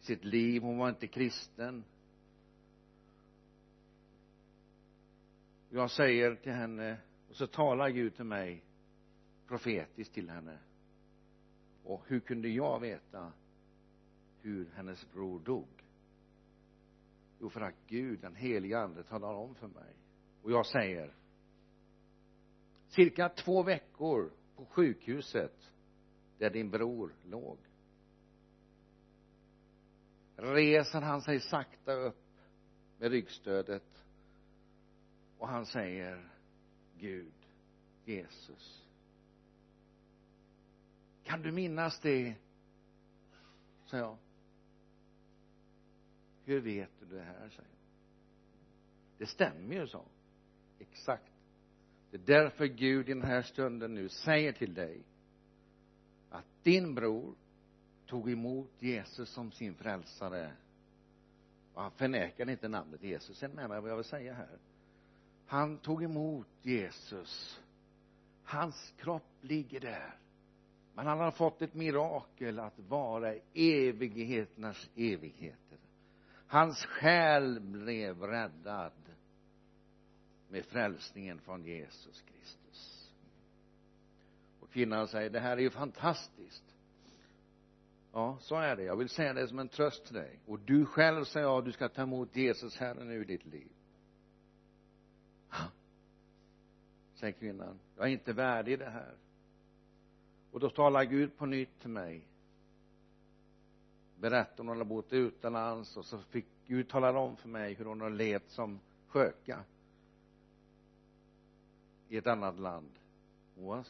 i 0.00 0.04
sitt 0.04 0.24
liv. 0.24 0.62
Hon 0.62 0.78
var 0.78 0.88
inte 0.88 1.06
kristen. 1.06 1.84
Jag 5.70 5.90
säger 5.90 6.34
till 6.34 6.52
henne 6.52 6.96
och 7.28 7.36
så 7.36 7.46
talar 7.46 7.88
Gud 7.88 8.16
till 8.16 8.24
mig 8.24 8.62
profetiskt 9.46 10.14
till 10.14 10.30
henne. 10.30 10.58
Och 11.84 12.04
hur 12.06 12.20
kunde 12.20 12.48
jag 12.48 12.80
veta 12.80 13.32
hur 14.42 14.70
hennes 14.74 15.12
bror 15.12 15.40
dog? 15.40 15.73
Jo 17.40 17.50
för 17.50 17.60
att 17.60 17.74
Gud 17.86 18.20
den 18.20 18.34
helige 18.34 18.78
ande 18.78 19.02
talar 19.02 19.34
om 19.34 19.54
för 19.54 19.68
mig. 19.68 19.94
Och 20.42 20.50
jag 20.50 20.66
säger 20.66 21.14
cirka 22.88 23.28
två 23.28 23.62
veckor 23.62 24.30
på 24.56 24.64
sjukhuset 24.64 25.72
där 26.38 26.50
din 26.50 26.70
bror 26.70 27.14
låg 27.24 27.58
reser 30.36 31.00
han 31.00 31.22
sig 31.22 31.40
sakta 31.40 31.92
upp 31.92 32.24
med 32.98 33.10
ryggstödet 33.10 34.04
och 35.38 35.48
han 35.48 35.66
säger 35.66 36.30
Gud 36.98 37.34
Jesus 38.04 38.84
kan 41.24 41.42
du 41.42 41.52
minnas 41.52 42.00
det? 42.00 42.34
Sa 43.84 43.96
jag 43.96 44.16
hur 46.44 46.60
vet 46.60 46.90
du 47.00 47.16
det 47.16 47.22
här 47.22 47.48
säger 47.48 47.74
det 49.18 49.26
stämmer 49.26 49.74
ju 49.74 49.86
så 49.86 50.02
exakt. 50.78 51.32
Det 52.10 52.16
är 52.16 52.40
därför 52.40 52.66
Gud 52.66 53.08
i 53.08 53.12
den 53.12 53.22
här 53.22 53.42
stunden 53.42 53.94
nu 53.94 54.08
säger 54.08 54.52
till 54.52 54.74
dig 54.74 55.02
att 56.30 56.44
din 56.62 56.94
bror 56.94 57.34
tog 58.06 58.30
emot 58.30 58.70
Jesus 58.78 59.30
som 59.30 59.52
sin 59.52 59.74
frälsare. 59.74 60.52
Och 61.74 61.82
han 61.82 61.90
förnekade 61.90 62.52
inte 62.52 62.68
namnet 62.68 63.02
Jesus. 63.02 63.42
Är 63.42 63.48
med 63.48 63.68
mig 63.68 63.80
vad 63.80 63.90
jag 63.90 63.96
vill 63.96 64.04
säga 64.04 64.34
här? 64.34 64.58
Han 65.46 65.78
tog 65.78 66.02
emot 66.02 66.48
Jesus. 66.62 67.60
Hans 68.44 68.94
kropp 68.96 69.28
ligger 69.40 69.80
där. 69.80 70.18
Men 70.94 71.06
han 71.06 71.18
har 71.18 71.30
fått 71.30 71.62
ett 71.62 71.74
mirakel 71.74 72.58
att 72.58 72.78
vara 72.78 73.34
evigheternas 73.54 74.90
evigheter 74.96 75.78
hans 76.46 76.86
själ 76.86 77.60
blev 77.60 78.22
räddad 78.22 78.92
med 80.48 80.64
frälsningen 80.64 81.38
från 81.38 81.64
Jesus 81.64 82.20
Kristus. 82.20 83.12
Och 84.60 84.70
kvinnan 84.70 85.08
säger 85.08 85.30
det 85.30 85.40
här 85.40 85.56
är 85.56 85.60
ju 85.60 85.70
fantastiskt. 85.70 86.64
Ja 88.12 88.38
så 88.40 88.56
är 88.56 88.76
det. 88.76 88.82
Jag 88.82 88.96
vill 88.96 89.08
säga 89.08 89.32
det 89.32 89.48
som 89.48 89.58
en 89.58 89.68
tröst 89.68 90.04
till 90.04 90.14
dig. 90.14 90.40
Och 90.46 90.60
du 90.60 90.86
själv 90.86 91.24
säger 91.24 91.46
jag, 91.46 91.64
du 91.64 91.72
ska 91.72 91.88
ta 91.88 92.02
emot 92.02 92.36
Jesus 92.36 92.76
här 92.76 92.94
nu 92.94 93.20
i 93.22 93.24
ditt 93.24 93.46
liv. 93.46 93.72
Säger 97.14 97.32
kvinnan 97.32 97.80
jag 97.96 98.06
är 98.06 98.12
inte 98.12 98.32
värdig 98.32 98.78
det 98.78 98.90
här. 98.90 99.14
Och 100.50 100.60
då 100.60 100.70
talar 100.70 101.04
Gud 101.04 101.36
på 101.36 101.46
nytt 101.46 101.80
till 101.80 101.90
mig 101.90 102.26
berättade 104.24 104.62
hon 104.62 104.68
hade 104.68 104.84
bott 104.84 105.12
utomlands 105.12 105.96
och 105.96 106.04
så 106.04 106.18
fick 106.18 106.46
Gud 106.66 106.88
tala 106.88 107.18
om 107.18 107.36
för 107.36 107.48
mig 107.48 107.74
hur 107.74 107.84
hon 107.84 108.00
har 108.00 108.10
levt 108.10 108.50
som 108.50 108.80
sköka 109.08 109.64
i 112.08 112.16
ett 112.16 112.26
annat 112.26 112.58
land. 112.58 112.90
Hon 113.54 113.66
var, 113.66 113.84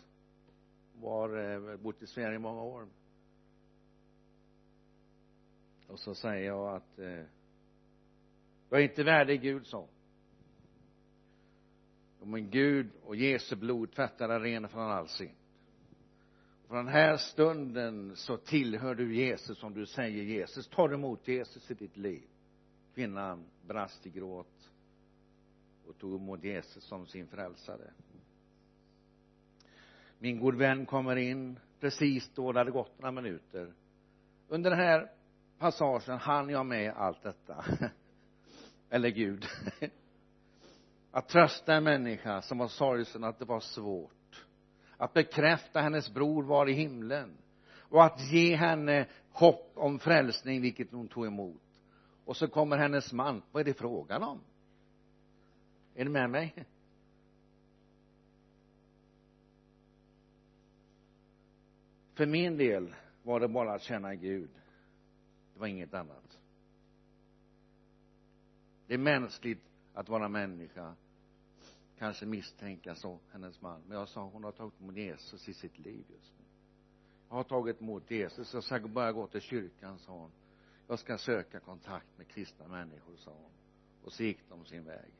var 1.00 1.76
bott 1.76 2.02
i 2.02 2.06
Sverige 2.06 2.36
i 2.36 2.38
många 2.38 2.62
år. 2.62 2.86
Och 5.88 6.00
så 6.00 6.14
säger 6.14 6.46
jag 6.46 6.76
att 6.76 6.98
eh, 6.98 7.24
jag 8.68 8.80
är 8.80 8.84
inte 8.88 9.02
värdig 9.02 9.42
Gud 9.42 9.66
sa 9.66 9.88
men 12.20 12.50
Gud 12.50 12.90
och 13.02 13.16
Jesu 13.16 13.56
blod 13.56 13.92
tvättar 13.92 14.28
dig 14.28 14.38
ren 14.38 14.68
från 14.68 14.90
all 14.90 15.08
synd. 15.08 15.43
Från 16.74 16.84
den 16.84 16.94
här 16.94 17.16
stunden 17.16 18.16
så 18.16 18.36
tillhör 18.36 18.94
du 18.94 19.16
Jesus 19.16 19.58
som 19.58 19.74
du 19.74 19.86
säger 19.86 20.22
Jesus 20.22 20.68
tar 20.68 20.94
emot 20.94 21.28
Jesus 21.28 21.70
i 21.70 21.74
ditt 21.74 21.96
liv. 21.96 22.22
Kvinnan 22.94 23.44
brast 23.66 24.06
i 24.06 24.10
gråt 24.10 24.70
och 25.86 25.98
tog 25.98 26.14
emot 26.14 26.44
Jesus 26.44 26.84
som 26.84 27.06
sin 27.06 27.26
frälsare. 27.26 27.90
Min 30.18 30.40
god 30.40 30.54
vän 30.54 30.86
kommer 30.86 31.16
in 31.16 31.58
precis 31.80 32.30
då 32.34 32.52
det 32.52 32.60
hade 32.60 32.70
gått 32.70 32.98
några 32.98 33.12
minuter. 33.12 33.72
Under 34.48 34.70
den 34.70 34.78
här 34.78 35.10
passagen 35.58 36.18
hann 36.18 36.48
jag 36.48 36.66
med 36.66 36.92
allt 36.96 37.22
detta. 37.22 37.64
Eller 38.90 39.08
Gud. 39.08 39.46
Att 41.10 41.28
trösta 41.28 41.74
en 41.74 41.84
människa 41.84 42.42
som 42.42 42.58
var 42.58 42.68
sorgsen 42.68 43.24
att 43.24 43.38
det 43.38 43.44
var 43.44 43.60
svårt 43.60 44.23
att 44.96 45.14
bekräfta 45.14 45.80
hennes 45.80 46.14
bror 46.14 46.42
var 46.42 46.68
i 46.68 46.72
himlen 46.72 47.36
och 47.78 48.04
att 48.04 48.32
ge 48.32 48.56
henne 48.56 49.06
hopp 49.30 49.72
om 49.74 49.98
frälsning 49.98 50.60
vilket 50.60 50.92
hon 50.92 51.08
tog 51.08 51.26
emot. 51.26 51.62
Och 52.24 52.36
så 52.36 52.48
kommer 52.48 52.76
hennes 52.76 53.12
man. 53.12 53.42
Vad 53.52 53.60
är 53.60 53.64
det 53.64 53.74
frågan 53.74 54.22
om? 54.22 54.40
Är 55.94 56.04
ni 56.04 56.10
med 56.10 56.30
mig? 56.30 56.66
För 62.14 62.26
min 62.26 62.56
del 62.56 62.94
var 63.22 63.40
det 63.40 63.48
bara 63.48 63.74
att 63.74 63.82
känna 63.82 64.14
Gud. 64.14 64.50
Det 65.54 65.60
var 65.60 65.66
inget 65.66 65.94
annat. 65.94 66.38
Det 68.86 68.94
är 68.94 68.98
mänskligt 68.98 69.62
att 69.94 70.08
vara 70.08 70.28
människa 70.28 70.94
kanske 72.04 72.26
misstänka 72.26 72.94
så 72.94 73.18
hennes 73.32 73.60
man. 73.60 73.82
Men 73.86 73.98
jag 73.98 74.08
sa 74.08 74.24
hon 74.24 74.44
har 74.44 74.52
tagit 74.52 74.80
emot 74.80 74.96
Jesus 74.96 75.48
i 75.48 75.54
sitt 75.54 75.78
liv 75.78 76.04
just 76.08 76.32
nu. 76.38 76.44
Jag 77.28 77.36
har 77.36 77.44
tagit 77.44 77.80
emot 77.80 78.10
Jesus. 78.10 78.54
Jag 78.54 78.64
ska 78.64 78.80
börja 78.80 79.12
gå 79.12 79.26
till 79.26 79.40
kyrkan 79.40 79.98
sa 79.98 80.12
hon. 80.12 80.30
Jag 80.88 80.98
ska 80.98 81.18
söka 81.18 81.60
kontakt 81.60 82.06
med 82.18 82.28
kristna 82.28 82.68
människor 82.68 83.16
sa 83.16 83.30
hon. 83.30 83.50
Och 84.04 84.12
så 84.12 84.22
gick 84.22 84.38
de 84.48 84.64
sin 84.64 84.84
väg. 84.84 85.12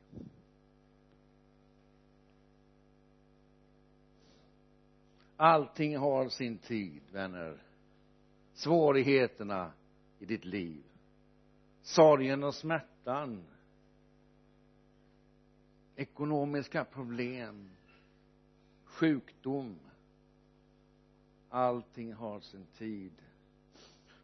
Allting 5.37 5.97
har 5.97 6.29
sin 6.29 6.57
tid 6.57 7.01
vänner. 7.11 7.63
Svårigheterna 8.53 9.71
i 10.19 10.25
ditt 10.25 10.45
liv. 10.45 10.83
Sorgen 11.81 12.43
och 12.43 12.55
smärtan 12.55 13.43
ekonomiska 15.95 16.85
problem 16.85 17.69
sjukdom. 18.83 19.79
Allting 21.49 22.13
har 22.13 22.39
sin 22.39 22.65
tid. 22.65 23.11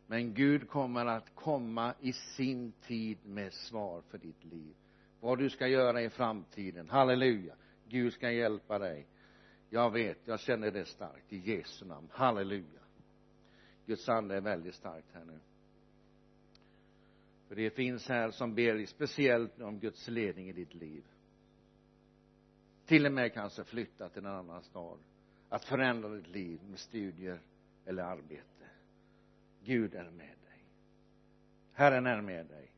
Men 0.08 0.34
Gud 0.34 0.70
kommer 0.70 1.06
att 1.06 1.36
komma 1.36 1.94
i 2.00 2.14
sin 2.14 2.72
tid 2.72 3.18
med 3.26 3.54
svar 3.54 4.02
för 4.02 4.18
ditt 4.18 4.44
liv. 4.44 4.76
Vad 5.20 5.40
du 5.40 5.50
ska 5.50 5.68
göra 5.68 6.02
i 6.02 6.10
framtiden. 6.10 6.90
Halleluja. 6.90 7.56
Gud 7.88 8.14
ska 8.14 8.32
hjälpa 8.32 8.80
dig. 8.80 9.08
Jag 9.70 9.92
vet, 9.92 10.18
jag 10.26 10.40
känner 10.40 10.72
det 10.72 10.86
starkt 10.86 11.34
i 11.34 11.38
Jesu 11.38 11.86
namn, 11.86 12.08
halleluja. 12.12 12.82
Guds 13.86 14.10
ande 14.10 14.36
är 14.36 14.42
väldigt 14.42 14.76
starkt 14.76 15.14
här 15.14 15.26
nu. 15.26 15.40
För 17.48 17.56
det 17.56 17.70
finns 17.70 18.10
här 18.10 18.32
som 18.32 18.56
ber 18.56 18.86
speciellt 18.86 19.62
om 19.62 19.80
Guds 19.80 20.08
ledning 20.08 20.50
i 20.50 20.54
ditt 20.54 20.74
liv 20.74 21.04
till 22.92 23.06
och 23.06 23.12
med 23.12 23.34
kanske 23.34 23.64
flytta 23.64 24.10
till 24.10 24.26
en 24.26 24.32
annan 24.32 24.64
stad. 24.64 24.98
Att 25.50 25.66
förändra 25.66 26.10
ditt 26.10 26.28
liv 26.28 26.60
med 26.70 26.80
studier 26.80 27.42
eller 27.86 28.04
arbete. 28.04 28.66
Gud 29.64 29.96
är 29.96 30.04
med 30.04 30.36
dig. 30.46 30.64
Herren 31.74 32.06
är 32.06 32.22
med 32.22 32.46
dig. 32.46 32.72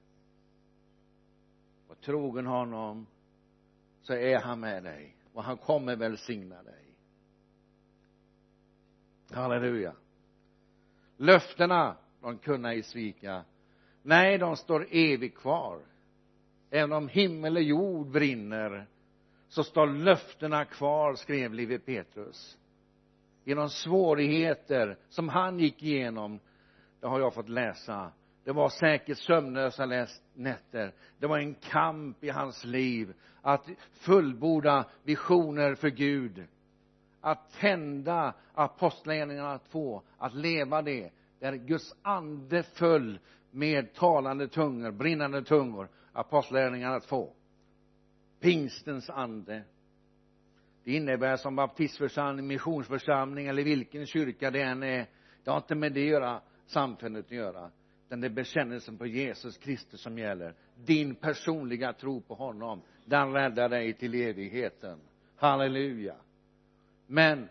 Och 1.88 2.02
trogen 2.02 2.46
honom 2.46 3.08
så 4.02 4.14
är 4.14 4.40
han 4.40 4.60
med 4.60 4.84
dig. 4.84 5.16
Och 5.34 5.44
han 5.44 5.58
kommer 5.58 5.96
välsigna 5.96 6.64
dig. 6.64 6.86
Halleluja. 9.32 9.94
Löftena 11.18 11.98
de 12.22 12.38
kunna 12.38 12.74
ej 12.74 12.84
svika. 12.84 13.46
Nej 14.02 14.38
de 14.38 14.58
står 14.58 14.88
evigt 14.92 15.38
kvar. 15.38 15.82
Även 16.70 16.92
om 16.92 17.08
himmel 17.08 17.56
och 17.56 17.64
jord 17.64 18.08
brinner 18.08 18.88
så 19.54 19.64
står 19.64 19.88
löftena 19.88 20.66
kvar 20.66 21.16
skrev 21.16 21.54
Levi 21.54 21.80
Petrus. 21.80 22.58
Genom 23.44 23.70
svårigheter 23.70 24.98
som 25.10 25.30
han 25.30 25.60
gick 25.60 25.84
igenom 25.84 26.40
det 27.00 27.08
har 27.08 27.20
jag 27.20 27.34
fått 27.34 27.50
läsa. 27.50 28.12
Det 28.44 28.52
var 28.52 28.70
säkert 28.70 29.18
sömnlösa 29.18 29.86
nätter. 30.34 30.94
Det 31.20 31.28
var 31.28 31.38
en 31.38 31.54
kamp 31.54 32.24
i 32.24 32.30
hans 32.30 32.66
liv 32.66 33.14
att 33.42 33.70
fullborda 33.92 34.86
visioner 35.04 35.76
för 35.76 35.90
Gud. 35.90 36.48
Att 37.22 37.52
tända 37.52 38.34
apostlagärningarna 38.54 39.58
två 39.58 40.02
att 40.18 40.36
leva 40.36 40.82
det 40.82 41.12
där 41.40 41.54
Guds 41.54 41.96
ande 42.02 42.64
föll 42.64 43.20
med 43.52 43.94
talande 43.94 44.48
tungor, 44.48 44.92
brinnande 44.92 45.44
tungor 45.44 45.90
apostlagärningarna 46.14 47.00
två 47.00 47.34
pingstens 48.44 49.10
ande. 49.10 49.64
Det 50.84 50.94
innebär 50.96 51.38
som 51.38 51.56
baptistförsamling, 51.56 52.48
missionsförsamling 52.48 53.48
eller 53.48 53.64
vilken 53.64 54.06
kyrka 54.06 54.52
det 54.52 54.62
än 54.62 54.84
är. 54.84 55.06
Det 55.44 55.50
har 55.52 55.58
inte 55.58 55.76
med 55.76 55.94
det 55.94 56.02
att 56.02 56.12
göra 56.12 56.42
samfundet 56.66 57.26
att 57.26 57.32
göra 57.32 57.72
utan 58.08 58.22
det 58.22 58.28
är 58.28 58.30
bekännelsen 58.30 58.98
på 58.98 59.06
Jesus 59.06 59.58
Kristus 59.58 60.02
som 60.02 60.18
gäller. 60.18 60.54
Din 60.76 61.16
personliga 61.16 61.94
tro 61.94 62.22
på 62.22 62.36
honom 62.36 62.82
den 63.06 63.34
räddar 63.34 63.70
dig 63.70 63.94
till 63.94 64.14
evigheten. 64.14 65.00
Halleluja. 65.36 66.16
Men 67.08 67.50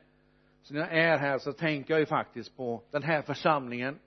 så 0.63 0.75
när 0.75 0.81
jag 0.81 0.99
är 0.99 1.19
här 1.19 1.39
så 1.39 1.53
tänker 1.53 1.95
jag 1.95 2.01
ju 2.01 2.07
faktiskt 2.07 2.57
på 2.57 2.83
den 2.91 3.03
här 3.03 3.23
församlingen. 3.23 3.99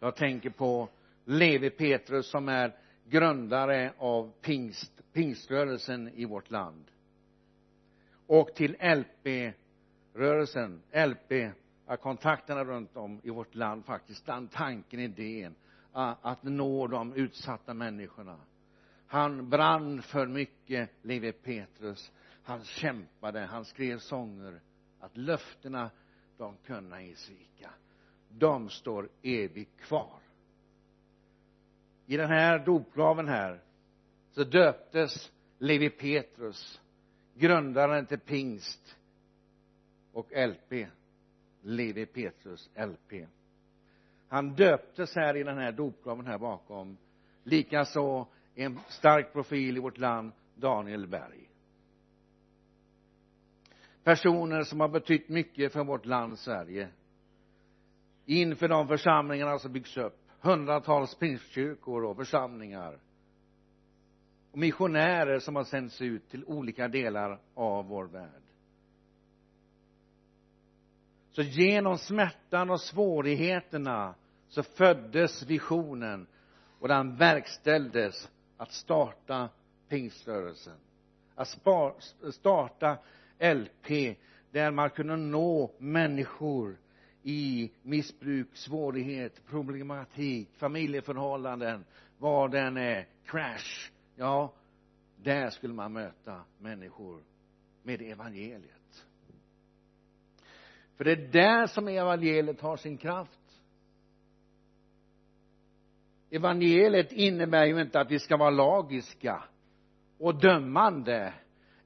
Jag 0.00 0.16
tänker 0.16 0.50
på 0.50 0.88
Levi 1.24 1.70
Petrus 1.70 2.30
som 2.30 2.48
är 2.48 2.76
grundare 3.08 3.92
av 3.98 4.32
pingst, 4.40 4.99
pingströrelsen 5.12 6.08
i 6.08 6.24
vårt 6.24 6.50
land. 6.50 6.84
Och 8.26 8.54
till 8.54 8.76
LP-rörelsen 8.80 10.82
LP 10.92 11.52
kontakterna 12.00 12.64
runt 12.64 12.96
om 12.96 13.20
i 13.22 13.30
vårt 13.30 13.54
land 13.54 13.84
faktiskt 13.84 14.26
den 14.26 14.48
tanken, 14.48 15.00
idén 15.00 15.54
att 15.92 16.42
nå 16.42 16.86
de 16.86 17.14
utsatta 17.14 17.74
människorna. 17.74 18.36
Han 19.06 19.48
brann 19.48 20.02
för 20.02 20.26
mycket 20.26 20.90
Levi 21.02 21.32
Petrus. 21.32 22.12
Han 22.42 22.64
kämpade, 22.64 23.40
han 23.40 23.64
skrev 23.64 23.98
sånger 23.98 24.60
att 25.00 25.16
löftena 25.16 25.90
de 26.36 26.56
kunna 26.56 27.00
ej 27.00 27.14
svika. 27.14 27.70
De 28.28 28.68
står 28.68 29.08
evigt 29.22 29.80
kvar. 29.80 30.20
I 32.06 32.16
den 32.16 32.28
här 32.28 32.58
dopgraven 32.58 33.28
här 33.28 33.60
så 34.30 34.44
döptes 34.44 35.32
Levi 35.58 35.90
Petrus 35.90 36.80
grundaren 37.34 38.06
till 38.06 38.20
pingst 38.20 38.96
och 40.12 40.32
LP 40.32 40.86
Levi 41.62 42.06
Petrus 42.06 42.70
LP 42.74 43.26
han 44.30 44.54
döptes 44.54 45.14
här 45.16 45.36
i 45.36 45.42
den 45.42 45.58
här 45.58 45.72
dopgraven 45.72 46.26
här 46.26 46.38
bakom 46.38 46.96
likaså 47.44 48.26
en 48.54 48.78
stark 48.88 49.32
profil 49.32 49.76
i 49.76 49.80
vårt 49.80 49.98
land 49.98 50.32
Daniel 50.54 51.06
Berg. 51.06 51.50
Personer 54.04 54.62
som 54.62 54.80
har 54.80 54.88
betytt 54.88 55.28
mycket 55.28 55.72
för 55.72 55.84
vårt 55.84 56.06
land 56.06 56.38
Sverige. 56.38 56.88
Inför 58.26 58.68
de 58.68 58.88
församlingarna 58.88 59.58
som 59.58 59.72
byggs 59.72 59.96
upp 59.96 60.18
hundratals 60.40 61.14
pingstkyrkor 61.14 62.04
och 62.04 62.16
församlingar 62.16 62.98
och 64.52 64.58
missionärer 64.58 65.38
som 65.38 65.56
har 65.56 65.64
sänts 65.64 66.02
ut 66.02 66.28
till 66.30 66.44
olika 66.44 66.88
delar 66.88 67.40
av 67.54 67.86
vår 67.86 68.04
värld. 68.04 68.42
Så 71.32 71.42
genom 71.42 71.98
smärtan 71.98 72.70
och 72.70 72.80
svårigheterna 72.80 74.14
så 74.48 74.62
föddes 74.62 75.42
visionen 75.42 76.26
och 76.78 76.88
den 76.88 77.16
verkställdes 77.16 78.30
att 78.56 78.72
starta 78.72 79.48
pingströrelsen. 79.88 80.76
Att 81.34 81.48
starta 82.32 82.98
LP 83.38 84.16
där 84.50 84.70
man 84.70 84.90
kunde 84.90 85.16
nå 85.16 85.70
människor 85.78 86.76
i 87.22 87.70
missbruk, 87.82 88.48
svårighet, 88.52 89.46
problematik, 89.46 90.48
familjeförhållanden, 90.56 91.84
vad 92.18 92.50
den 92.50 92.76
är, 92.76 93.06
crash, 93.24 93.90
ja, 94.20 94.52
där 95.16 95.50
skulle 95.50 95.74
man 95.74 95.92
möta 95.92 96.44
människor 96.58 97.22
med 97.82 98.02
evangeliet. 98.02 99.06
För 100.96 101.04
det 101.04 101.12
är 101.12 101.28
där 101.32 101.66
som 101.66 101.88
evangeliet 101.88 102.60
har 102.60 102.76
sin 102.76 102.96
kraft. 102.96 103.40
Evangeliet 106.30 107.12
innebär 107.12 107.66
ju 107.66 107.80
inte 107.80 108.00
att 108.00 108.10
vi 108.10 108.18
ska 108.18 108.36
vara 108.36 108.50
lagiska 108.50 109.44
och 110.18 110.40
dömande 110.40 111.34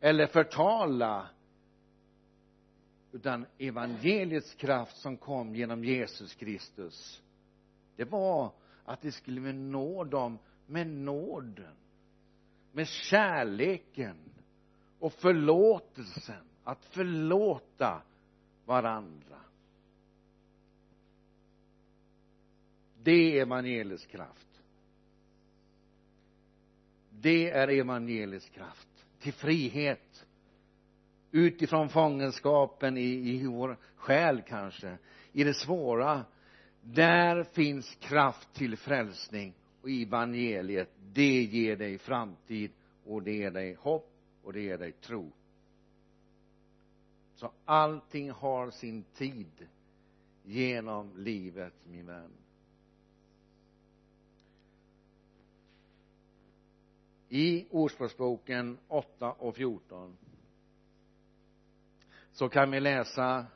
eller 0.00 0.26
förtala 0.26 1.28
utan 3.12 3.46
evangeliets 3.58 4.54
kraft 4.54 4.96
som 4.96 5.16
kom 5.16 5.54
genom 5.54 5.84
Jesus 5.84 6.34
Kristus 6.34 7.22
det 7.96 8.04
var 8.04 8.52
att 8.84 9.04
vi 9.04 9.12
skulle 9.12 9.52
nå 9.52 10.04
dem 10.04 10.38
med 10.66 10.86
nåden 10.86 11.74
med 12.74 12.88
kärleken 12.88 14.16
och 14.98 15.12
förlåtelsen 15.12 16.44
att 16.64 16.84
förlåta 16.84 18.02
varandra. 18.64 19.40
Det 23.02 23.38
är 23.38 23.42
evangeliets 23.42 24.06
kraft. 24.06 24.62
Det 27.10 27.50
är 27.50 27.68
evangeliets 27.68 28.48
kraft 28.48 28.88
till 29.18 29.32
frihet 29.32 30.26
utifrån 31.30 31.88
fångenskapen 31.88 32.96
i, 32.96 33.30
i 33.30 33.46
vår 33.46 33.76
själ 33.96 34.42
kanske 34.42 34.98
i 35.32 35.44
det 35.44 35.54
svåra. 35.54 36.24
Där 36.80 37.44
finns 37.44 37.94
kraft 37.94 38.54
till 38.54 38.76
frälsning 38.76 39.54
och 39.84 39.90
evangeliet 39.90 40.90
det 41.12 41.42
ger 41.42 41.76
dig 41.76 41.98
framtid 41.98 42.70
och 43.04 43.22
det 43.22 43.32
ger 43.32 43.50
dig 43.50 43.74
hopp 43.74 44.12
och 44.42 44.52
det 44.52 44.60
ger 44.60 44.78
dig 44.78 44.92
tro. 44.92 45.32
Så 47.34 47.52
allting 47.64 48.30
har 48.30 48.70
sin 48.70 49.02
tid 49.02 49.68
genom 50.42 51.16
livet 51.16 51.74
min 51.86 52.06
vän. 52.06 52.30
I 57.28 57.66
ordspråksboken 57.70 58.78
8 58.88 59.32
och 59.32 59.56
14 59.56 60.16
så 62.32 62.48
kan 62.48 62.70
vi 62.70 62.80
läsa 62.80 63.46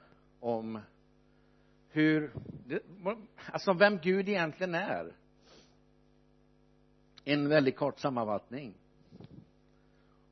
om 0.40 0.80
hur 1.88 2.32
alltså 3.46 3.72
vem 3.72 3.98
Gud 3.98 4.28
egentligen 4.28 4.74
är 4.74 5.12
en 7.32 7.48
väldigt 7.48 7.76
kort 7.76 7.98
sammanfattning. 7.98 8.74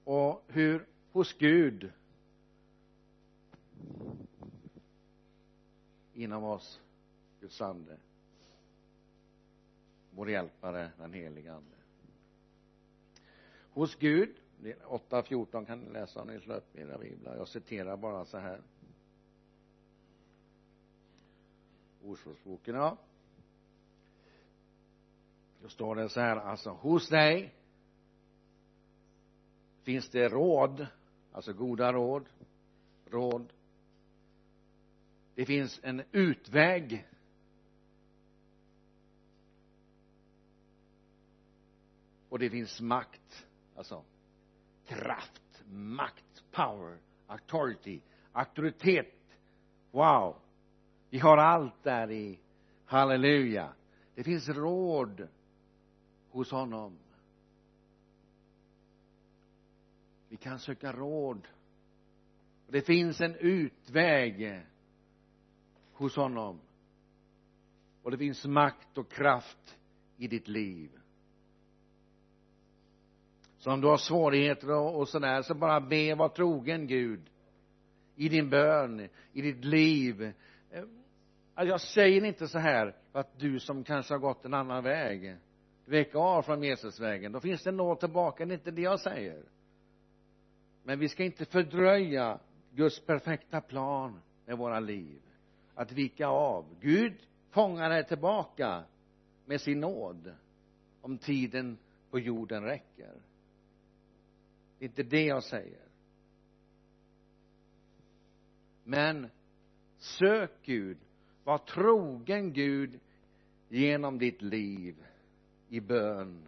Och 0.05 0.45
hur 0.49 0.87
hos 1.13 1.33
Gud 1.39 1.93
inom 6.15 6.45
oss 6.45 6.81
Guds 7.41 7.61
ande 7.61 7.97
vår 10.11 10.31
hjälpare 10.31 10.91
den 10.99 11.13
helige 11.13 11.53
ande. 11.53 11.77
Hos 13.71 13.95
Gud 13.95 14.37
8.14 14.61 15.67
kan 15.67 15.81
ni 15.81 15.93
läsa 15.93 16.23
om 16.23 16.29
ni 16.29 16.41
slår 16.41 16.57
upp 16.57 16.77
era 16.77 16.99
biblar 16.99 17.37
jag 17.37 17.49
citerar 17.49 17.97
bara 17.97 18.25
så 18.25 18.39
här. 18.39 18.61
Ordspråksboken 22.03 22.75
ja 22.75 22.99
då 25.63 25.69
står 25.69 25.95
det 25.95 26.09
så 26.09 26.21
här 26.21 26.37
alltså 26.37 26.71
hos 26.71 27.09
dig 27.09 27.55
finns 29.83 30.09
det 30.09 30.29
råd 30.29 30.87
alltså 31.33 31.53
goda 31.53 31.93
råd 31.93 32.29
råd. 33.11 33.53
Det 35.35 35.47
finns 35.47 35.81
en 35.83 36.03
utväg. 36.13 37.09
Och 42.29 42.39
det 42.39 42.51
finns 42.51 42.81
makt 42.81 43.47
alltså 43.77 44.05
kraft, 44.87 45.63
makt, 45.67 46.45
power, 46.51 46.99
authority, 47.27 48.01
auktoritet. 48.33 49.15
Wow! 49.91 50.37
Vi 51.11 51.19
har 51.19 51.39
allt 51.39 51.83
där 51.83 52.11
i 52.11 52.39
halleluja. 52.85 53.73
Det 54.15 54.25
finns 54.25 54.49
råd 54.49 55.29
hos 56.37 56.51
honom. 56.51 56.99
Vi 60.29 60.37
kan 60.37 60.59
söka 60.59 60.93
råd. 60.93 61.49
Det 62.69 62.83
finns 62.83 63.21
en 63.21 63.35
utväg 63.35 64.63
hos 65.93 66.17
honom. 66.17 66.61
Och 68.03 68.11
det 68.11 68.19
finns 68.19 68.47
makt 68.47 68.99
och 68.99 69.11
kraft 69.11 69.79
i 70.17 70.29
ditt 70.29 70.49
liv. 70.49 70.91
Så 73.59 73.73
om 73.73 73.81
du 73.81 73.87
har 73.87 73.97
svårigheter 73.97 74.71
och, 74.71 74.99
och 74.99 75.09
sådär 75.09 75.43
så 75.43 75.55
bara 75.55 75.81
be 75.81 76.15
var 76.15 76.29
trogen 76.29 76.87
Gud. 76.87 77.31
I 78.17 78.29
din 78.29 78.51
bön, 78.51 79.09
i 79.33 79.43
ditt 79.43 79.65
liv. 79.65 80.23
Eh, 80.71 80.85
jag 81.55 81.81
säger 81.81 82.25
inte 82.25 82.49
så 82.49 82.59
här 82.59 82.97
för 83.13 83.19
att 83.21 83.39
du 83.39 83.61
som 83.61 83.85
kanske 83.85 84.15
har 84.15 84.19
gått 84.19 84.45
en 84.45 84.55
annan 84.55 84.85
väg 84.85 85.37
vecka 85.87 86.19
av 86.19 86.43
från 86.43 86.63
Jesusvägen. 86.63 87.33
Då 87.33 87.41
finns 87.41 87.63
det 87.63 87.73
nåd 87.73 88.01
tillbaka. 88.01 88.47
Det 88.47 88.53
är 88.53 88.59
inte 88.59 88.71
det 88.71 88.83
jag 88.83 89.01
säger. 89.01 89.43
Men 90.83 90.99
vi 90.99 91.09
ska 91.09 91.25
inte 91.25 91.45
fördröja 91.45 92.39
Guds 92.71 93.07
perfekta 93.07 93.61
plan 93.61 94.21
med 94.47 94.59
våra 94.59 94.81
liv. 94.81 95.23
Att 95.75 95.93
vika 95.93 96.27
av. 96.27 96.65
Gud 96.81 97.15
fångar 97.51 97.91
dig 97.91 98.05
tillbaka 98.05 98.85
med 99.45 99.61
sin 99.61 99.81
nåd 99.81 100.35
om 101.01 101.19
tiden 101.19 101.79
på 102.11 102.19
jorden 102.19 102.63
räcker. 102.63 103.15
Det 104.79 104.85
är 104.85 104.89
inte 104.89 105.03
det 105.03 105.25
jag 105.25 105.45
säger. 105.45 105.87
Men 108.85 109.31
sök 109.99 110.51
Gud. 110.63 110.99
Var 111.45 111.59
trogen 111.59 112.53
Gud 112.53 113.01
genom 113.69 114.19
ditt 114.19 114.43
liv 114.43 114.97
i 115.69 115.81
bön 115.81 116.43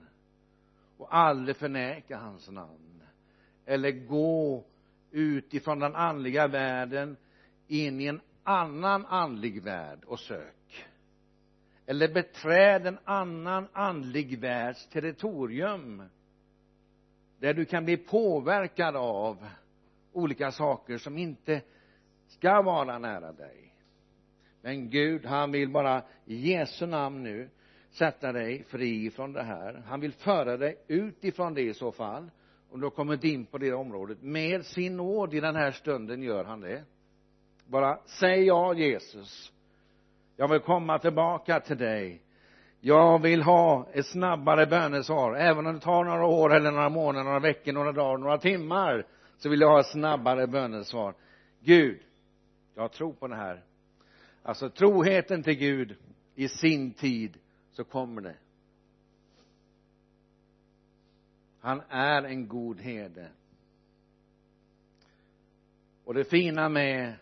och 0.96 1.16
aldrig 1.16 1.56
förneka 1.56 2.18
hans 2.18 2.50
namn 2.50 3.02
eller 3.66 3.90
gå 3.90 4.64
utifrån 5.10 5.78
den 5.78 5.94
andliga 5.94 6.48
världen 6.48 7.16
in 7.66 8.00
i 8.00 8.06
en 8.06 8.20
annan 8.42 9.06
andlig 9.06 9.62
värld 9.62 10.04
och 10.04 10.20
sök 10.20 10.88
eller 11.86 12.14
beträd 12.14 12.86
en 12.86 12.98
annan 13.04 13.68
andlig 13.72 14.38
världs 14.38 14.88
territorium 14.88 16.02
där 17.38 17.54
du 17.54 17.64
kan 17.64 17.84
bli 17.84 17.96
påverkad 17.96 18.96
av 18.96 19.48
olika 20.12 20.52
saker 20.52 20.98
som 20.98 21.18
inte 21.18 21.62
ska 22.26 22.62
vara 22.62 22.98
nära 22.98 23.32
dig. 23.32 23.74
Men 24.62 24.90
Gud 24.90 25.26
han 25.26 25.52
vill 25.52 25.70
bara 25.70 26.02
i 26.24 26.50
Jesu 26.50 26.86
namn 26.86 27.22
nu 27.22 27.50
sätta 27.98 28.32
dig 28.32 28.64
fri 28.68 29.10
från 29.10 29.32
det 29.32 29.42
här. 29.42 29.82
Han 29.86 30.00
vill 30.00 30.12
föra 30.12 30.56
dig 30.56 30.76
ut 30.88 31.24
ifrån 31.24 31.54
det 31.54 31.62
i 31.62 31.74
så 31.74 31.92
fall. 31.92 32.30
Om 32.70 32.80
du 32.80 32.86
har 32.86 32.90
kommit 32.90 33.24
in 33.24 33.46
på 33.46 33.58
det 33.58 33.72
området 33.72 34.22
med 34.22 34.64
sin 34.64 34.96
nåd 34.96 35.34
i 35.34 35.40
den 35.40 35.56
här 35.56 35.70
stunden 35.70 36.22
gör 36.22 36.44
han 36.44 36.60
det. 36.60 36.82
Bara 37.66 37.98
säg 38.06 38.44
ja 38.44 38.74
Jesus. 38.74 39.52
Jag 40.36 40.48
vill 40.48 40.60
komma 40.60 40.98
tillbaka 40.98 41.60
till 41.60 41.78
dig. 41.78 42.22
Jag 42.80 43.22
vill 43.22 43.42
ha 43.42 43.86
ett 43.92 44.06
snabbare 44.06 44.66
bönesvar. 44.66 45.34
Även 45.34 45.66
om 45.66 45.74
det 45.74 45.80
tar 45.80 46.04
några 46.04 46.26
år 46.26 46.54
eller 46.54 46.70
några 46.70 46.88
månader, 46.88 47.24
några 47.24 47.40
veckor, 47.40 47.72
några 47.72 47.92
dagar, 47.92 48.18
några 48.18 48.38
timmar 48.38 49.06
så 49.38 49.48
vill 49.48 49.60
jag 49.60 49.68
ha 49.68 49.80
ett 49.80 49.92
snabbare 49.92 50.46
bönesvar. 50.46 51.14
Gud 51.60 52.00
jag 52.74 52.92
tror 52.92 53.12
på 53.12 53.28
det 53.28 53.36
här. 53.36 53.62
Alltså 54.42 54.70
troheten 54.70 55.42
till 55.42 55.58
Gud 55.58 55.96
i 56.34 56.48
sin 56.48 56.92
tid 56.92 57.38
så 57.78 57.84
kommer 57.84 58.22
det. 58.22 58.36
Han 61.60 61.82
är 61.88 62.22
en 62.22 62.48
god 62.48 62.80
herde. 62.80 63.30
Och 66.04 66.14
det 66.14 66.24
fina 66.24 66.68
med 66.68 67.14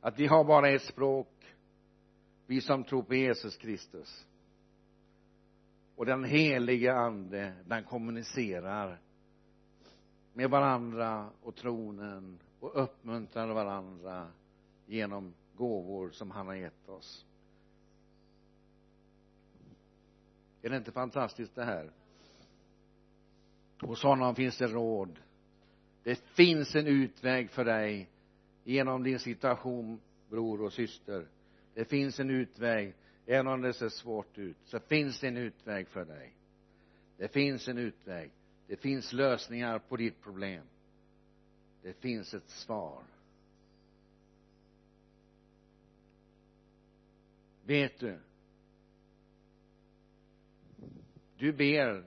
att 0.00 0.18
vi 0.18 0.26
har 0.26 0.44
bara 0.44 0.68
ett 0.68 0.82
språk 0.82 1.56
vi 2.46 2.60
som 2.60 2.84
tror 2.84 3.02
på 3.02 3.14
Jesus 3.14 3.56
Kristus. 3.56 4.26
Och 5.96 6.06
den 6.06 6.24
helige 6.24 6.94
ande 6.94 7.52
den 7.64 7.84
kommunicerar 7.84 9.00
med 10.32 10.50
varandra 10.50 11.30
och 11.42 11.56
tronen 11.56 12.38
och 12.60 12.82
uppmuntrar 12.82 13.48
varandra 13.48 14.28
genom 14.86 15.34
gåvor 15.56 16.10
som 16.10 16.30
han 16.30 16.46
har 16.46 16.54
gett 16.54 16.88
oss. 16.88 17.26
Är 20.62 20.70
det 20.70 20.76
inte 20.76 20.92
fantastiskt 20.92 21.54
det 21.54 21.64
här? 21.64 21.90
Hos 23.80 24.02
honom 24.02 24.34
finns 24.34 24.58
det 24.58 24.66
råd? 24.66 25.18
Det 26.02 26.18
finns 26.18 26.74
en 26.74 26.86
utväg 26.86 27.50
för 27.50 27.64
dig 27.64 28.08
genom 28.64 29.02
din 29.02 29.18
situation 29.18 30.00
bror 30.30 30.62
och 30.62 30.72
syster. 30.72 31.26
Det 31.74 31.84
finns 31.84 32.20
en 32.20 32.30
utväg 32.30 32.94
även 33.26 33.46
om 33.46 33.62
det 33.62 33.72
ser 33.72 33.88
svårt 33.88 34.38
ut 34.38 34.56
så 34.64 34.80
finns 34.80 35.20
det 35.20 35.28
en 35.28 35.36
utväg 35.36 35.88
för 35.88 36.04
dig. 36.04 36.34
Det 37.16 37.28
finns 37.28 37.68
en 37.68 37.78
utväg. 37.78 38.30
Det 38.66 38.76
finns 38.76 39.12
lösningar 39.12 39.78
på 39.78 39.96
ditt 39.96 40.22
problem. 40.22 40.64
Det 41.82 41.92
finns 41.92 42.34
ett 42.34 42.48
svar. 42.48 43.02
Vet 47.64 47.98
du 47.98 48.18
du 51.42 51.52
ber 51.52 52.04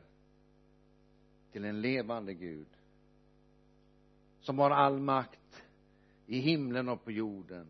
till 1.52 1.66
en 1.66 1.82
levande 1.82 2.34
Gud 2.34 2.68
som 4.40 4.60
har 4.60 4.72
all 4.72 5.00
makt 5.00 5.64
i 6.26 6.40
himlen 6.40 6.90
och 6.90 7.04
på 7.04 7.12
jorden 7.12 7.68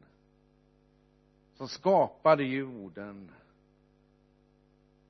som 1.53 1.67
skapade 1.67 2.43
jorden 2.43 3.31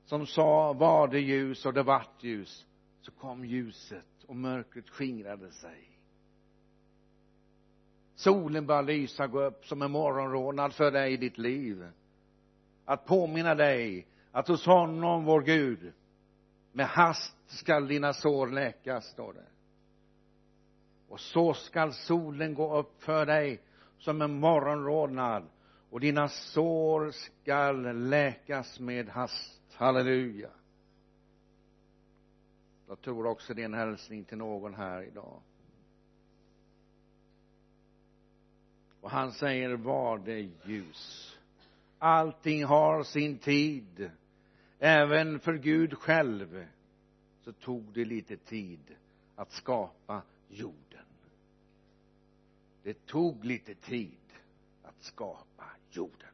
som 0.05 0.25
sa 0.25 0.73
var 0.73 1.07
det 1.07 1.19
ljus 1.19 1.65
och 1.65 1.73
det 1.73 1.83
vart 1.83 2.23
ljus 2.23 2.65
så 3.01 3.11
kom 3.11 3.45
ljuset 3.45 4.23
och 4.27 4.35
mörkret 4.35 4.89
skingrade 4.89 5.51
sig. 5.51 5.99
Solen 8.15 8.65
började 8.65 8.93
lysa 8.93 9.27
gå 9.27 9.41
upp 9.41 9.65
som 9.65 9.81
en 9.81 9.91
morgonrodnad 9.91 10.73
för 10.73 10.91
dig 10.91 11.13
i 11.13 11.17
ditt 11.17 11.37
liv. 11.37 11.87
Att 12.85 13.05
påminna 13.05 13.55
dig 13.55 14.07
att 14.31 14.47
hos 14.47 14.65
honom 14.65 15.25
vår 15.25 15.41
Gud 15.41 15.93
med 16.75 16.87
hast 16.87 17.35
skall 17.45 17.87
dina 17.87 18.13
sår 18.13 18.47
läkas 18.47 19.05
står 19.05 19.33
det. 19.33 19.45
Och 21.07 21.19
så 21.19 21.53
skall 21.53 21.93
solen 21.93 22.53
gå 22.53 22.77
upp 22.77 23.03
för 23.03 23.25
dig 23.25 23.61
som 23.97 24.21
en 24.21 24.39
morgonrodnad 24.39 25.43
och 25.89 25.99
dina 25.99 26.27
sår 26.27 27.11
skall 27.11 28.07
läkas 28.09 28.79
med 28.79 29.09
hast. 29.09 29.61
Halleluja. 29.73 30.49
Jag 32.87 33.01
tror 33.01 33.25
också 33.25 33.53
det 33.53 33.61
är 33.61 33.65
en 33.65 33.73
hälsning 33.73 34.23
till 34.23 34.37
någon 34.37 34.73
här 34.73 35.03
idag. 35.03 35.41
Och 39.01 39.11
han 39.11 39.31
säger 39.31 39.73
var 39.75 40.17
det 40.17 40.49
ljus? 40.65 41.37
Allting 41.99 42.65
har 42.65 43.03
sin 43.03 43.37
tid 43.37 44.11
även 44.79 45.39
för 45.39 45.53
Gud 45.53 45.97
själv 45.97 46.65
så 47.45 47.51
tog 47.51 47.93
det 47.93 48.05
lite 48.05 48.37
tid 48.37 48.95
att 49.35 49.51
skapa 49.51 50.21
jorden. 50.47 51.05
Det 52.83 53.05
tog 53.05 53.45
lite 53.45 53.75
tid 53.75 54.17
att 54.83 55.03
skapa 55.03 55.65
jorden. 55.89 56.29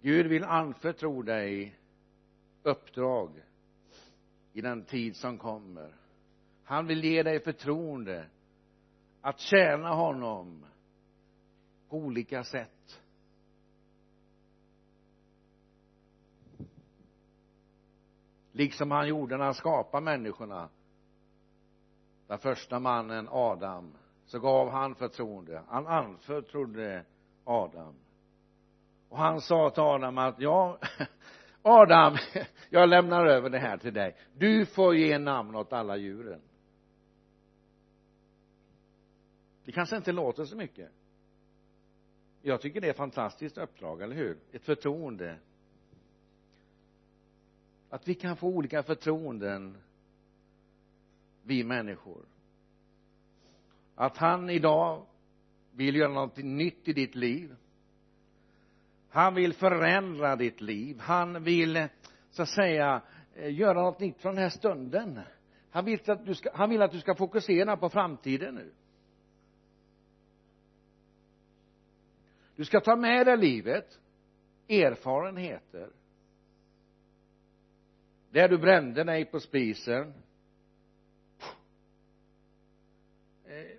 Gud 0.00 0.26
vill 0.26 0.44
anförtro 0.44 1.22
dig 1.22 1.78
uppdrag 2.62 3.30
i 4.52 4.60
den 4.60 4.84
tid 4.84 5.16
som 5.16 5.38
kommer. 5.38 5.94
Han 6.64 6.86
vill 6.86 7.04
ge 7.04 7.22
dig 7.22 7.40
förtroende 7.40 8.26
att 9.20 9.40
tjäna 9.40 9.94
honom 9.94 10.66
på 11.94 11.98
olika 11.98 12.44
sätt. 12.44 13.00
Liksom 18.52 18.90
han 18.90 19.08
gjorde 19.08 19.36
när 19.36 19.44
han 19.44 19.54
skapade 19.54 20.04
människorna. 20.04 20.68
Den 22.26 22.38
första 22.38 22.78
mannen 22.78 23.28
Adam 23.30 23.92
så 24.26 24.38
gav 24.38 24.70
han 24.70 24.94
förtroende. 24.94 25.62
Han 25.68 25.86
anförtrodde 25.86 27.04
Adam. 27.44 27.94
Och 29.08 29.18
han 29.18 29.40
sa 29.40 29.70
till 29.70 29.82
Adam 29.82 30.18
att 30.18 30.40
ja 30.40 30.78
Adam 31.62 32.16
jag 32.70 32.88
lämnar 32.88 33.26
över 33.26 33.50
det 33.50 33.58
här 33.58 33.76
till 33.76 33.94
dig. 33.94 34.16
Du 34.36 34.66
får 34.66 34.96
ge 34.96 35.18
namn 35.18 35.56
åt 35.56 35.72
alla 35.72 35.96
djuren. 35.96 36.40
Det 39.64 39.72
kanske 39.72 39.96
inte 39.96 40.12
låter 40.12 40.44
så 40.44 40.56
mycket 40.56 40.90
jag 42.46 42.60
tycker 42.60 42.80
det 42.80 42.86
är 42.86 42.90
ett 42.90 42.96
fantastiskt 42.96 43.58
uppdrag, 43.58 44.02
eller 44.02 44.16
hur? 44.16 44.38
Ett 44.52 44.64
förtroende. 44.64 45.36
Att 47.90 48.08
vi 48.08 48.14
kan 48.14 48.36
få 48.36 48.48
olika 48.48 48.82
förtroenden 48.82 49.76
vi 51.42 51.64
människor. 51.64 52.24
Att 53.94 54.16
han 54.16 54.50
idag 54.50 55.06
vill 55.72 55.96
göra 55.96 56.12
någonting 56.12 56.56
nytt 56.56 56.88
i 56.88 56.92
ditt 56.92 57.14
liv. 57.14 57.56
Han 59.08 59.34
vill 59.34 59.52
förändra 59.52 60.36
ditt 60.36 60.60
liv. 60.60 60.98
Han 61.00 61.44
vill 61.44 61.88
så 62.30 62.42
att 62.42 62.48
säga 62.48 63.02
eh, 63.34 63.54
göra 63.54 63.82
något 63.82 64.00
nytt 64.00 64.20
från 64.20 64.34
den 64.34 64.42
här 64.42 64.50
stunden. 64.50 65.20
Han 65.70 65.84
vill 65.84 66.10
att 66.10 66.26
du 66.26 66.34
ska, 66.34 66.50
han 66.54 66.70
vill 66.70 66.82
att 66.82 66.92
du 66.92 67.00
ska 67.00 67.14
fokusera 67.14 67.76
på 67.76 67.88
framtiden 67.88 68.54
nu. 68.54 68.72
Du 72.56 72.64
ska 72.64 72.80
ta 72.80 72.96
med 72.96 73.26
dig 73.26 73.36
livet 73.36 74.00
erfarenheter. 74.68 75.90
Där 78.30 78.48
du 78.48 78.58
brände 78.58 79.04
dig 79.04 79.24
på 79.24 79.40
spisen. 79.40 80.14
Eh, 83.44 83.76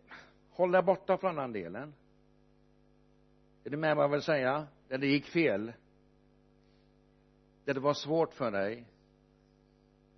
håll 0.49 0.71
dig 0.71 0.81
borta 0.81 1.17
från 1.17 1.35
den 1.35 1.51
delen. 1.51 1.93
Är 3.63 3.69
du 3.69 3.77
med 3.77 3.95
vad 3.95 4.03
jag 4.03 4.09
vill 4.09 4.21
säga? 4.21 4.67
Där 4.87 4.97
det 4.97 5.07
gick 5.07 5.25
fel. 5.25 5.73
Där 7.65 7.73
det 7.73 7.79
var 7.79 7.93
svårt 7.93 8.33
för 8.33 8.51
dig. 8.51 8.85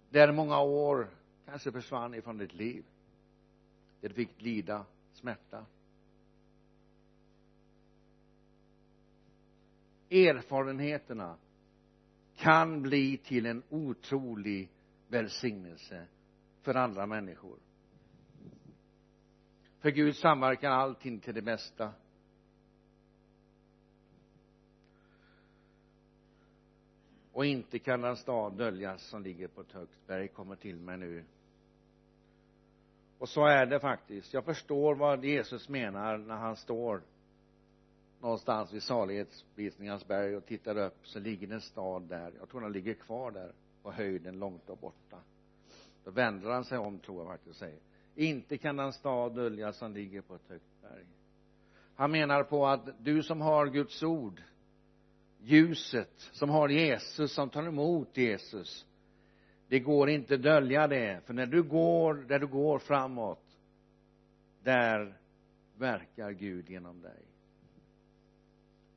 Där 0.09 0.31
många 0.31 0.61
år 0.61 1.09
kanske 1.45 1.71
försvann 1.71 2.13
ifrån 2.13 2.37
ditt 2.37 2.53
liv. 2.53 2.85
Där 4.01 4.09
du 4.09 4.15
fick 4.15 4.41
lida 4.41 4.85
smärta. 5.13 5.65
Erfarenheterna 10.09 11.37
kan 12.35 12.81
bli 12.81 13.17
till 13.17 13.45
en 13.45 13.63
otrolig 13.69 14.69
välsignelse 15.07 16.05
för 16.61 16.75
andra 16.75 17.05
människor. 17.05 17.57
För 19.79 19.89
Gud 19.89 20.15
samverkar 20.15 20.71
allting 20.71 21.19
till 21.19 21.33
det 21.33 21.41
bästa. 21.41 21.93
Och 27.31 27.45
inte 27.45 27.79
kan 27.79 28.01
den 28.01 28.17
stad 28.17 28.53
döljas 28.53 29.09
som 29.09 29.23
ligger 29.23 29.47
på 29.47 29.61
ett 29.61 29.71
högt 29.71 30.07
berg 30.07 30.27
kommer 30.27 30.55
till 30.55 30.79
mig 30.79 30.97
nu. 30.97 31.23
Och 33.17 33.29
så 33.29 33.45
är 33.45 33.65
det 33.65 33.79
faktiskt. 33.79 34.33
Jag 34.33 34.45
förstår 34.45 34.95
vad 34.95 35.25
Jesus 35.25 35.69
menar 35.69 36.17
när 36.17 36.35
han 36.35 36.55
står 36.55 37.01
någonstans 38.27 38.73
vid 38.73 38.83
salighetsvisningarnas 38.83 40.07
berg 40.07 40.35
och 40.35 40.45
tittar 40.45 40.77
upp 40.77 41.07
så 41.07 41.19
ligger 41.19 41.47
det 41.47 41.53
en 41.53 41.61
stad 41.61 42.01
där. 42.01 42.33
Jag 42.39 42.49
tror 42.49 42.61
den 42.61 42.71
ligger 42.71 42.93
kvar 42.93 43.31
där 43.31 43.51
på 43.83 43.91
höjden 43.91 44.39
långt 44.39 44.67
där 44.67 44.75
borta. 44.75 45.17
Då 46.03 46.11
vänder 46.11 46.49
han 46.49 46.63
sig 46.63 46.77
om 46.77 46.99
tror 46.99 47.17
jag 47.17 47.27
faktiskt 47.27 47.49
och 47.49 47.55
säger 47.55 47.79
inte 48.15 48.57
kan 48.57 48.77
den 48.77 48.93
stad 48.93 49.35
döljas 49.35 49.77
som 49.77 49.93
ligger 49.93 50.21
på 50.21 50.35
ett 50.35 50.49
högt 50.49 50.81
berg. 50.81 51.05
Han 51.95 52.11
menar 52.11 52.43
på 52.43 52.67
att 52.67 52.89
du 52.99 53.23
som 53.23 53.41
har 53.41 53.67
Guds 53.67 54.03
ord 54.03 54.41
ljuset 55.39 56.13
som 56.31 56.49
har 56.49 56.69
Jesus 56.69 57.33
som 57.33 57.49
tar 57.49 57.63
emot 57.67 58.17
Jesus 58.17 58.85
det 59.67 59.79
går 59.79 60.09
inte 60.09 60.33
att 60.33 60.41
dölja 60.41 60.87
det. 60.87 61.21
För 61.25 61.33
när 61.33 61.45
du 61.45 61.63
går 61.63 62.13
där 62.13 62.39
du 62.39 62.47
går 62.47 62.79
framåt 62.79 63.57
där 64.63 65.17
verkar 65.77 66.31
Gud 66.31 66.69
genom 66.69 67.01
dig 67.01 67.26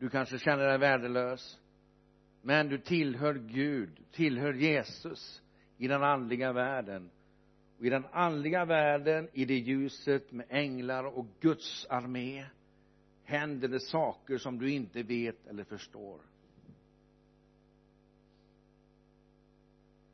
du 0.01 0.09
kanske 0.09 0.39
känner 0.39 0.67
dig 0.67 0.79
värdelös 0.79 1.61
men 2.43 2.69
du 2.69 2.79
tillhör 2.79 3.35
Gud 3.35 4.01
tillhör 4.13 4.53
Jesus 4.53 5.43
i 5.77 5.89
den 5.89 6.03
andliga 6.03 6.53
världen. 6.53 7.11
Och 7.79 7.87
i 7.87 7.91
den 7.91 8.05
andliga 8.13 8.65
världen 8.65 9.29
i 9.33 9.45
det 9.45 9.59
ljuset 9.59 10.33
med 10.33 10.47
änglar 10.49 11.05
och 11.05 11.27
Guds 11.41 11.87
armé 11.91 12.47
händer 13.25 13.69
det 13.69 13.81
saker 13.81 14.39
som 14.39 14.59
du 14.59 14.71
inte 14.71 15.03
vet 15.03 15.47
eller 15.47 15.65
förstår. 15.65 16.21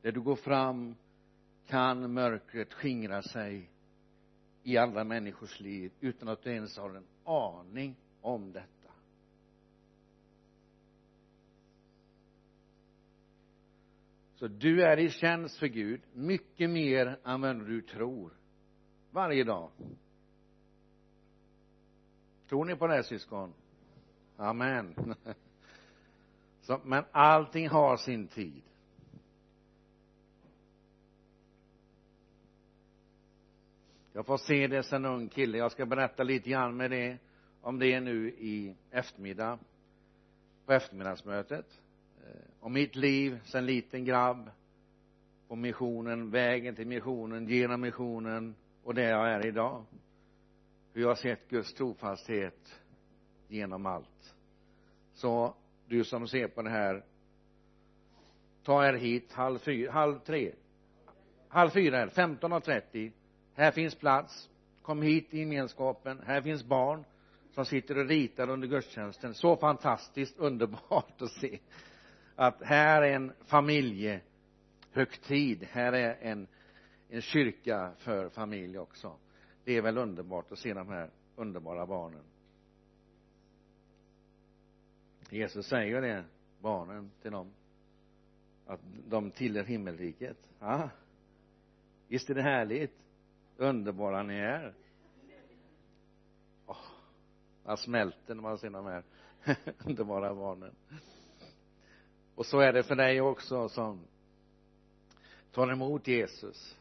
Där 0.02 0.12
du 0.12 0.20
går 0.20 0.36
fram 0.36 0.94
kan 1.66 2.12
mörkret 2.12 2.72
skingra 2.72 3.22
sig 3.22 3.70
i 4.62 4.76
alla 4.76 5.04
människors 5.04 5.60
liv 5.60 5.92
utan 6.00 6.28
att 6.28 6.42
du 6.42 6.50
ens 6.50 6.78
har 6.78 6.90
en 6.90 7.06
aning 7.24 7.96
om 8.20 8.52
detta. 8.52 8.75
Så 14.36 14.48
du 14.48 14.82
är 14.82 14.96
i 14.96 15.10
tjänst 15.10 15.56
för 15.56 15.66
Gud. 15.66 16.00
Mycket 16.12 16.70
mer 16.70 17.18
än 17.24 17.40
vad 17.40 17.66
du 17.66 17.82
tror. 17.82 18.32
Varje 19.10 19.44
dag. 19.44 19.70
Tror 22.48 22.64
ni 22.64 22.76
på 22.76 22.86
det 22.86 23.02
syskon? 23.02 23.52
Amen. 24.36 24.94
Så, 26.60 26.80
men 26.84 27.04
allting 27.12 27.68
har 27.68 27.96
sin 27.96 28.28
tid. 28.28 28.62
Jag 34.12 34.26
får 34.26 34.38
se 34.38 34.66
det 34.66 34.82
som 34.82 35.04
en 35.04 35.12
ung 35.12 35.28
kille. 35.28 35.58
Jag 35.58 35.72
ska 35.72 35.86
berätta 35.86 36.22
lite 36.22 36.50
grann 36.50 36.76
med 36.76 36.90
det 36.90 37.18
om 37.60 37.78
det 37.78 38.00
nu 38.00 38.28
i 38.28 38.76
eftermiddag 38.90 39.58
på 40.66 40.72
eftermiddagsmötet. 40.72 41.80
Eh, 42.26 42.40
om 42.60 42.72
mitt 42.72 42.96
liv 42.96 43.40
sen 43.44 43.66
liten 43.66 44.04
grabb 44.04 44.50
på 45.48 45.56
missionen, 45.56 46.30
vägen 46.30 46.74
till 46.74 46.86
missionen, 46.86 47.48
genom 47.48 47.80
missionen 47.80 48.54
och 48.82 48.94
där 48.94 49.10
jag 49.10 49.28
är 49.28 49.46
idag. 49.46 49.84
Hur 50.92 51.02
jag 51.02 51.08
har 51.08 51.14
sett 51.14 51.48
Guds 51.48 51.74
trofasthet 51.74 52.80
genom 53.48 53.86
allt. 53.86 54.34
Så 55.14 55.54
du 55.86 56.04
som 56.04 56.28
ser 56.28 56.48
på 56.48 56.62
det 56.62 56.70
här 56.70 57.04
ta 58.62 58.88
er 58.88 58.94
hit 58.94 59.32
halv 59.32 59.58
fyra, 59.58 59.92
halv 59.92 60.18
tre. 60.18 60.52
Halv 61.48 61.70
fyra 61.70 61.98
är 61.98 62.06
15.30 62.06 63.12
här 63.56 63.70
finns 63.70 63.94
plats. 63.94 64.48
Kom 64.82 65.02
hit 65.02 65.34
i 65.34 65.38
gemenskapen. 65.38 66.20
Här 66.26 66.42
finns 66.42 66.64
barn 66.64 67.04
som 67.54 67.64
sitter 67.64 67.98
och 67.98 68.08
ritar 68.08 68.50
under 68.50 68.68
gudstjänsten. 68.68 69.34
Så 69.34 69.56
fantastiskt 69.56 70.36
underbart 70.38 71.22
att 71.22 71.30
se 71.30 71.58
att 72.36 72.62
här 72.62 73.02
är 73.02 73.12
en 73.12 73.32
familjehögtid 73.44 75.68
här 75.70 75.92
är 75.92 76.16
en 76.20 76.48
en 77.08 77.22
kyrka 77.22 77.92
för 77.96 78.28
familj 78.28 78.78
också. 78.78 79.16
Det 79.64 79.72
är 79.72 79.82
väl 79.82 79.98
underbart 79.98 80.52
att 80.52 80.58
se 80.58 80.74
de 80.74 80.88
här 80.88 81.10
underbara 81.36 81.86
barnen. 81.86 82.22
Jesus 85.30 85.66
säger 85.66 86.02
det 86.02 86.24
barnen 86.60 87.10
till 87.22 87.30
dem 87.30 87.52
att 88.66 88.80
de 89.08 89.30
tillhör 89.30 89.64
himmelriket. 89.64 90.38
Ja. 90.58 90.90
Visst 92.08 92.30
är 92.30 92.34
det 92.34 92.42
härligt 92.42 92.98
underbara 93.56 94.22
ni 94.22 94.34
är. 94.34 94.74
Oh, 96.66 96.76
man 97.64 97.76
smälter 97.76 98.34
när 98.34 98.42
man 98.42 98.58
ser 98.58 98.70
de 98.70 98.86
här 98.86 99.04
underbara 99.86 100.34
barnen 100.34 100.74
och 102.36 102.46
så 102.46 102.60
är 102.60 102.72
det 102.72 102.82
för 102.82 102.96
dig 102.96 103.20
också 103.20 103.68
som 103.68 104.00
tar 105.52 105.72
emot 105.72 106.06
Jesus. 106.06 106.76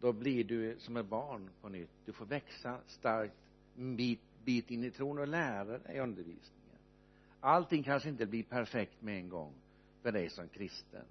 Då 0.00 0.12
blir 0.12 0.44
du 0.44 0.76
som 0.78 0.96
ett 0.96 1.06
barn 1.06 1.50
på 1.60 1.68
nytt. 1.68 1.90
Du 2.04 2.12
får 2.12 2.26
växa 2.26 2.78
starkt 2.86 3.34
en 3.78 3.96
bit, 3.96 4.20
bit 4.44 4.70
in 4.70 4.84
i 4.84 4.90
tron 4.90 5.18
och 5.18 5.28
lära 5.28 5.78
dig 5.78 6.00
undervisningen. 6.00 6.78
Allting 7.40 7.82
kanske 7.82 8.08
inte 8.08 8.26
blir 8.26 8.42
perfekt 8.42 9.02
med 9.02 9.18
en 9.18 9.28
gång 9.28 9.52
för 10.02 10.12
dig 10.12 10.30
som 10.30 10.48
kristen. 10.48 11.04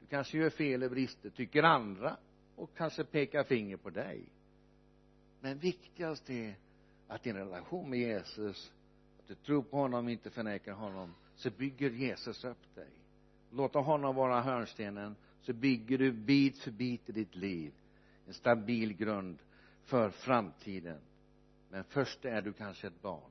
Du 0.00 0.06
kanske 0.06 0.38
gör 0.38 0.50
fel 0.50 0.82
och 0.82 0.90
brister 0.90 1.30
tycker 1.30 1.62
andra 1.62 2.16
och 2.56 2.70
kanske 2.76 3.04
pekar 3.04 3.44
finger 3.44 3.76
på 3.76 3.90
dig. 3.90 4.22
Men 5.40 5.58
viktigast 5.58 6.30
är 6.30 6.54
att 7.08 7.22
din 7.22 7.36
relation 7.36 7.90
med 7.90 7.98
Jesus 7.98 8.72
inte 9.32 9.44
tror 9.44 9.62
på 9.62 9.76
honom 9.76 10.08
inte 10.08 10.30
förnekar 10.30 10.72
honom 10.72 11.14
så 11.34 11.50
bygger 11.50 11.90
Jesus 11.90 12.44
upp 12.44 12.74
dig. 12.74 12.90
Låta 13.50 13.78
honom 13.78 14.14
vara 14.14 14.40
hörnstenen 14.40 15.16
så 15.40 15.52
bygger 15.52 15.98
du 15.98 16.12
bit 16.12 16.58
för 16.58 16.70
bit 16.70 17.08
i 17.08 17.12
ditt 17.12 17.34
liv 17.34 17.72
en 18.26 18.34
stabil 18.34 18.92
grund 18.92 19.38
för 19.82 20.10
framtiden. 20.10 21.00
Men 21.70 21.84
först 21.84 22.24
är 22.24 22.42
du 22.42 22.52
kanske 22.52 22.86
ett 22.86 23.02
barn. 23.02 23.30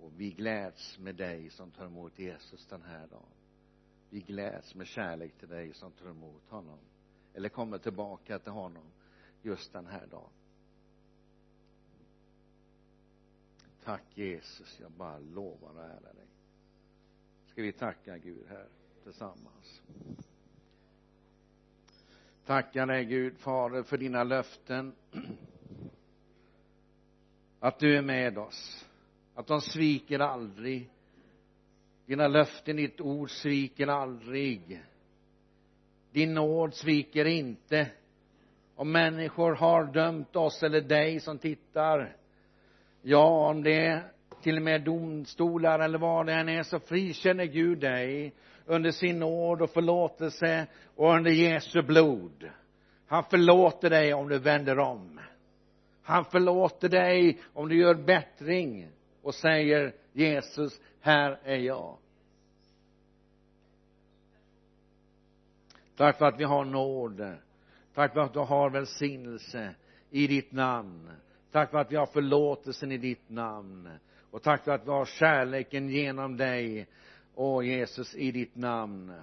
Och 0.00 0.12
vi 0.16 0.30
gläds 0.30 0.98
med 0.98 1.14
dig 1.14 1.50
som 1.50 1.70
tar 1.70 1.86
emot 1.86 2.18
Jesus 2.18 2.66
den 2.66 2.82
här 2.82 3.06
dagen. 3.06 3.34
Vi 4.10 4.20
gläds 4.20 4.74
med 4.74 4.86
kärlek 4.86 5.38
till 5.38 5.48
dig 5.48 5.72
som 5.74 5.92
tar 5.92 6.10
emot 6.10 6.48
honom 6.48 6.78
eller 7.34 7.48
kommer 7.48 7.78
tillbaka 7.78 8.38
till 8.38 8.52
honom 8.52 8.84
just 9.42 9.72
den 9.72 9.86
här 9.86 10.06
dagen. 10.06 10.30
Tack 13.84 14.02
Jesus. 14.14 14.80
Jag 14.80 14.90
bara 14.90 15.18
lovar 15.18 15.70
och 15.70 15.84
ärar 15.84 16.14
dig. 16.14 16.26
Ska 17.46 17.62
vi 17.62 17.72
tacka 17.72 18.18
Gud 18.18 18.46
här 18.48 18.66
tillsammans? 19.02 19.82
Tackar 22.46 22.86
dig 22.86 23.04
Gud 23.04 23.38
fader 23.38 23.82
för 23.82 23.98
dina 23.98 24.24
löften. 24.24 24.94
Att 27.60 27.78
du 27.78 27.96
är 27.96 28.02
med 28.02 28.38
oss. 28.38 28.86
Att 29.34 29.46
de 29.46 29.60
sviker 29.60 30.18
aldrig. 30.18 30.90
Dina 32.06 32.28
löften, 32.28 32.76
ditt 32.76 33.00
ord 33.00 33.30
sviker 33.30 33.86
aldrig. 33.86 34.82
Din 36.10 36.34
nåd 36.34 36.74
sviker 36.74 37.24
inte. 37.24 37.90
Om 38.74 38.92
människor 38.92 39.54
har 39.54 39.84
dömt 39.84 40.36
oss 40.36 40.62
eller 40.62 40.80
dig 40.80 41.20
som 41.20 41.38
tittar 41.38 42.16
ja 43.06 43.48
om 43.50 43.62
det 43.62 43.86
är 43.86 44.02
till 44.42 44.56
och 44.56 44.62
med 44.62 44.82
domstolar 44.82 45.78
eller 45.78 45.98
vad 45.98 46.26
det 46.26 46.32
än 46.32 46.48
är 46.48 46.62
så 46.62 46.80
frikänner 46.80 47.44
Gud 47.44 47.78
dig 47.78 48.32
under 48.66 48.90
sin 48.90 49.18
nåd 49.18 49.62
och 49.62 49.70
förlåtelse 49.70 50.66
och 50.96 51.14
under 51.14 51.30
Jesu 51.30 51.82
blod. 51.82 52.50
Han 53.06 53.24
förlåter 53.24 53.90
dig 53.90 54.14
om 54.14 54.28
du 54.28 54.38
vänder 54.38 54.78
om. 54.78 55.20
Han 56.02 56.24
förlåter 56.24 56.88
dig 56.88 57.38
om 57.52 57.68
du 57.68 57.76
gör 57.76 57.94
bättring 57.94 58.88
och 59.22 59.34
säger 59.34 59.94
Jesus 60.12 60.80
här 61.00 61.40
är 61.44 61.56
jag. 61.56 61.96
Tack 65.96 66.18
för 66.18 66.26
att 66.26 66.40
vi 66.40 66.44
har 66.44 66.64
nåd. 66.64 67.34
Tack 67.94 68.12
för 68.12 68.20
att 68.20 68.32
du 68.32 68.38
har 68.38 68.70
välsignelse 68.70 69.74
i 70.10 70.26
ditt 70.26 70.52
namn 70.52 71.10
tack 71.54 71.70
för 71.70 71.78
att 71.78 71.92
vi 71.92 71.96
har 71.96 72.06
förlåtelsen 72.06 72.92
i 72.92 72.98
ditt 72.98 73.30
namn. 73.30 73.88
Och 74.30 74.42
tack 74.42 74.64
för 74.64 74.72
att 74.72 74.86
vi 74.86 74.90
har 74.90 75.04
kärleken 75.04 75.88
genom 75.88 76.36
dig 76.36 76.86
åh 77.34 77.66
Jesus 77.66 78.14
i 78.14 78.32
ditt 78.32 78.56
namn. 78.56 79.14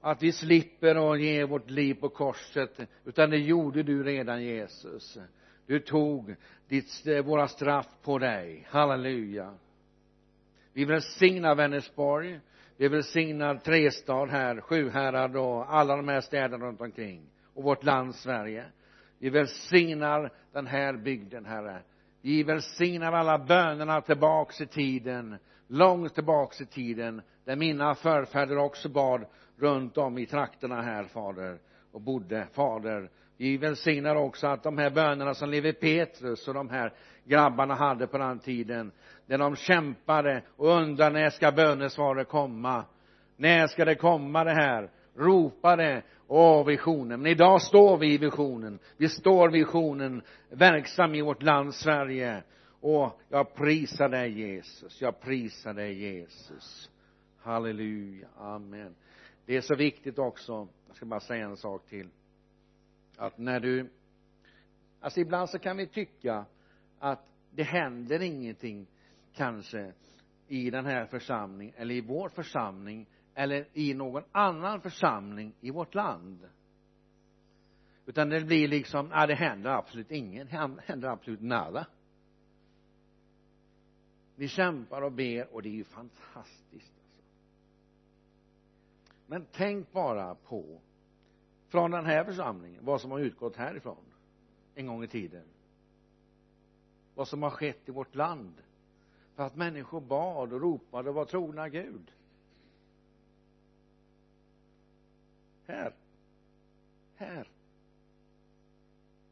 Att 0.00 0.22
vi 0.22 0.32
slipper 0.32 1.12
att 1.12 1.20
ge 1.20 1.44
vårt 1.44 1.70
liv 1.70 1.94
på 1.94 2.08
korset 2.08 2.80
utan 3.04 3.30
det 3.30 3.38
gjorde 3.38 3.82
du 3.82 4.02
redan 4.02 4.42
Jesus. 4.42 5.18
Du 5.66 5.78
tog 5.78 6.34
ditt, 6.68 7.06
våra 7.24 7.48
straff 7.48 7.88
på 8.02 8.18
dig. 8.18 8.66
Halleluja. 8.68 9.54
Vi 10.72 10.84
välsignar 10.84 11.54
Vänersborg. 11.54 12.40
Vi 12.76 12.88
välsignar 12.88 13.56
Trestad 13.56 14.26
här 14.26 14.60
Sjuhärad 14.60 15.36
och 15.36 15.74
alla 15.74 15.96
de 15.96 16.08
här 16.08 16.20
städerna 16.20 16.66
runt 16.66 16.80
omkring. 16.80 17.22
Och 17.54 17.62
vårt 17.62 17.84
land 17.84 18.14
Sverige 18.14 18.64
vi 19.22 19.30
välsignar 19.30 20.32
den 20.52 20.66
här 20.66 20.96
bygden 20.96 21.44
herre. 21.44 21.82
Vi 22.22 22.42
välsignar 22.42 23.12
alla 23.12 23.38
bönerna 23.38 24.00
tillbaks 24.00 24.60
i 24.60 24.66
tiden 24.66 25.36
långt 25.66 26.14
tillbaks 26.14 26.60
i 26.60 26.66
tiden 26.66 27.22
där 27.44 27.56
mina 27.56 27.94
förfäder 27.94 28.58
också 28.58 28.88
bad 28.88 29.24
runt 29.58 29.98
om 29.98 30.18
i 30.18 30.26
trakterna 30.26 30.82
här 30.82 31.04
fader 31.04 31.58
och 31.92 32.00
bodde. 32.00 32.46
Fader 32.52 33.10
vi 33.36 33.56
välsignar 33.56 34.16
också 34.16 34.46
att 34.46 34.62
de 34.62 34.78
här 34.78 34.90
bönerna 34.90 35.34
som 35.34 35.50
Levi 35.50 35.72
Petrus 35.72 36.48
och 36.48 36.54
de 36.54 36.70
här 36.70 36.92
grabbarna 37.24 37.74
hade 37.74 38.06
på 38.06 38.18
den 38.18 38.38
tiden 38.38 38.92
när 39.26 39.38
de 39.38 39.56
kämpade 39.56 40.42
och 40.56 40.68
undrade 40.68 41.20
när 41.20 41.30
ska 41.30 41.52
bönesvaret 41.52 42.28
komma? 42.28 42.84
När 43.36 43.66
ska 43.66 43.84
det 43.84 43.94
komma 43.94 44.44
det 44.44 44.54
här? 44.54 44.90
Ropade 45.16 46.02
åh 46.32 46.66
visionen 46.66 47.22
men 47.22 47.32
idag 47.32 47.62
står 47.62 47.98
vi 47.98 48.14
i 48.14 48.18
visionen. 48.18 48.78
Vi 48.96 49.08
står 49.08 49.50
visionen 49.50 50.22
verksam 50.50 51.14
i 51.14 51.22
vårt 51.22 51.42
land 51.42 51.74
Sverige. 51.74 52.42
Och 52.80 53.20
jag 53.28 53.54
prisar 53.54 54.08
dig 54.08 54.40
Jesus. 54.40 55.00
Jag 55.00 55.20
prisar 55.20 55.74
dig 55.74 56.02
Jesus. 56.02 56.90
Halleluja. 57.38 58.28
Amen. 58.36 58.94
Det 59.46 59.56
är 59.56 59.60
så 59.60 59.74
viktigt 59.74 60.18
också 60.18 60.68
jag 60.86 60.96
ska 60.96 61.06
bara 61.06 61.20
säga 61.20 61.44
en 61.44 61.56
sak 61.56 61.86
till 61.86 62.08
att 63.16 63.38
när 63.38 63.60
du 63.60 63.90
alltså 65.00 65.20
ibland 65.20 65.50
så 65.50 65.58
kan 65.58 65.76
vi 65.76 65.86
tycka 65.86 66.44
att 66.98 67.26
det 67.50 67.62
händer 67.62 68.22
ingenting 68.22 68.86
kanske 69.34 69.92
i 70.48 70.70
den 70.70 70.86
här 70.86 71.06
församlingen 71.06 71.74
eller 71.78 71.94
i 71.94 72.00
vår 72.00 72.28
församling 72.28 73.06
eller 73.34 73.68
i 73.72 73.94
någon 73.94 74.22
annan 74.32 74.80
församling 74.80 75.54
i 75.60 75.70
vårt 75.70 75.94
land. 75.94 76.48
Utan 78.06 78.28
det 78.28 78.40
blir 78.40 78.68
liksom, 78.68 79.08
ja 79.10 79.26
det 79.26 79.34
händer 79.34 79.70
absolut 79.70 80.10
ingen 80.10 80.46
händer 80.86 81.08
absolut 81.08 81.40
nada. 81.40 81.86
Vi 84.36 84.48
kämpar 84.48 85.02
och 85.02 85.12
ber 85.12 85.54
och 85.54 85.62
det 85.62 85.68
är 85.68 85.74
ju 85.74 85.84
fantastiskt 85.84 86.92
alltså. 87.02 87.22
men 89.26 89.46
tänk 89.52 89.92
bara 89.92 90.34
på 90.34 90.80
från 91.68 91.90
den 91.90 92.06
här 92.06 92.24
församlingen 92.24 92.84
vad 92.84 93.00
som 93.00 93.10
har 93.10 93.18
utgått 93.18 93.56
härifrån 93.56 94.04
en 94.74 94.86
gång 94.86 95.04
i 95.04 95.08
tiden. 95.08 95.44
Vad 97.14 97.28
som 97.28 97.42
har 97.42 97.50
skett 97.50 97.88
i 97.88 97.92
vårt 97.92 98.14
land. 98.14 98.54
För 99.34 99.42
att 99.42 99.56
människor 99.56 100.00
bad 100.00 100.52
och 100.52 100.60
ropade 100.60 101.08
och 101.08 101.14
var 101.14 101.24
trogna 101.24 101.68
Gud. 101.68 102.12
Här. 105.72 105.94
Här. 107.16 107.48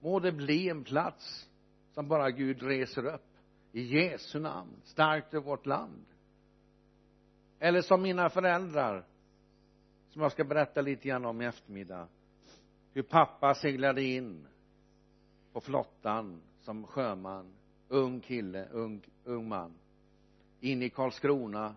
Må 0.00 0.20
det 0.20 0.32
bli 0.32 0.68
en 0.68 0.84
plats 0.84 1.50
som 1.94 2.08
bara 2.08 2.30
Gud 2.30 2.62
reser 2.62 3.06
upp. 3.06 3.26
I 3.72 3.82
Jesu 3.82 4.40
namn 4.40 4.76
starkt 4.84 5.34
i 5.34 5.38
vårt 5.38 5.66
land. 5.66 6.04
Eller 7.58 7.82
som 7.82 8.02
mina 8.02 8.30
föräldrar 8.30 9.04
som 10.08 10.22
jag 10.22 10.32
ska 10.32 10.44
berätta 10.44 10.80
lite 10.80 11.08
grann 11.08 11.24
om 11.24 11.42
i 11.42 11.46
eftermiddag. 11.46 12.08
Hur 12.92 13.02
pappa 13.02 13.54
seglade 13.54 14.02
in 14.02 14.46
på 15.52 15.60
flottan 15.60 16.42
som 16.60 16.86
sjöman 16.86 17.52
ung 17.88 18.20
kille, 18.20 18.68
ung, 18.72 19.00
ung 19.24 19.48
man. 19.48 19.74
In 20.60 20.82
i 20.82 20.90
Karlskrona 20.90 21.74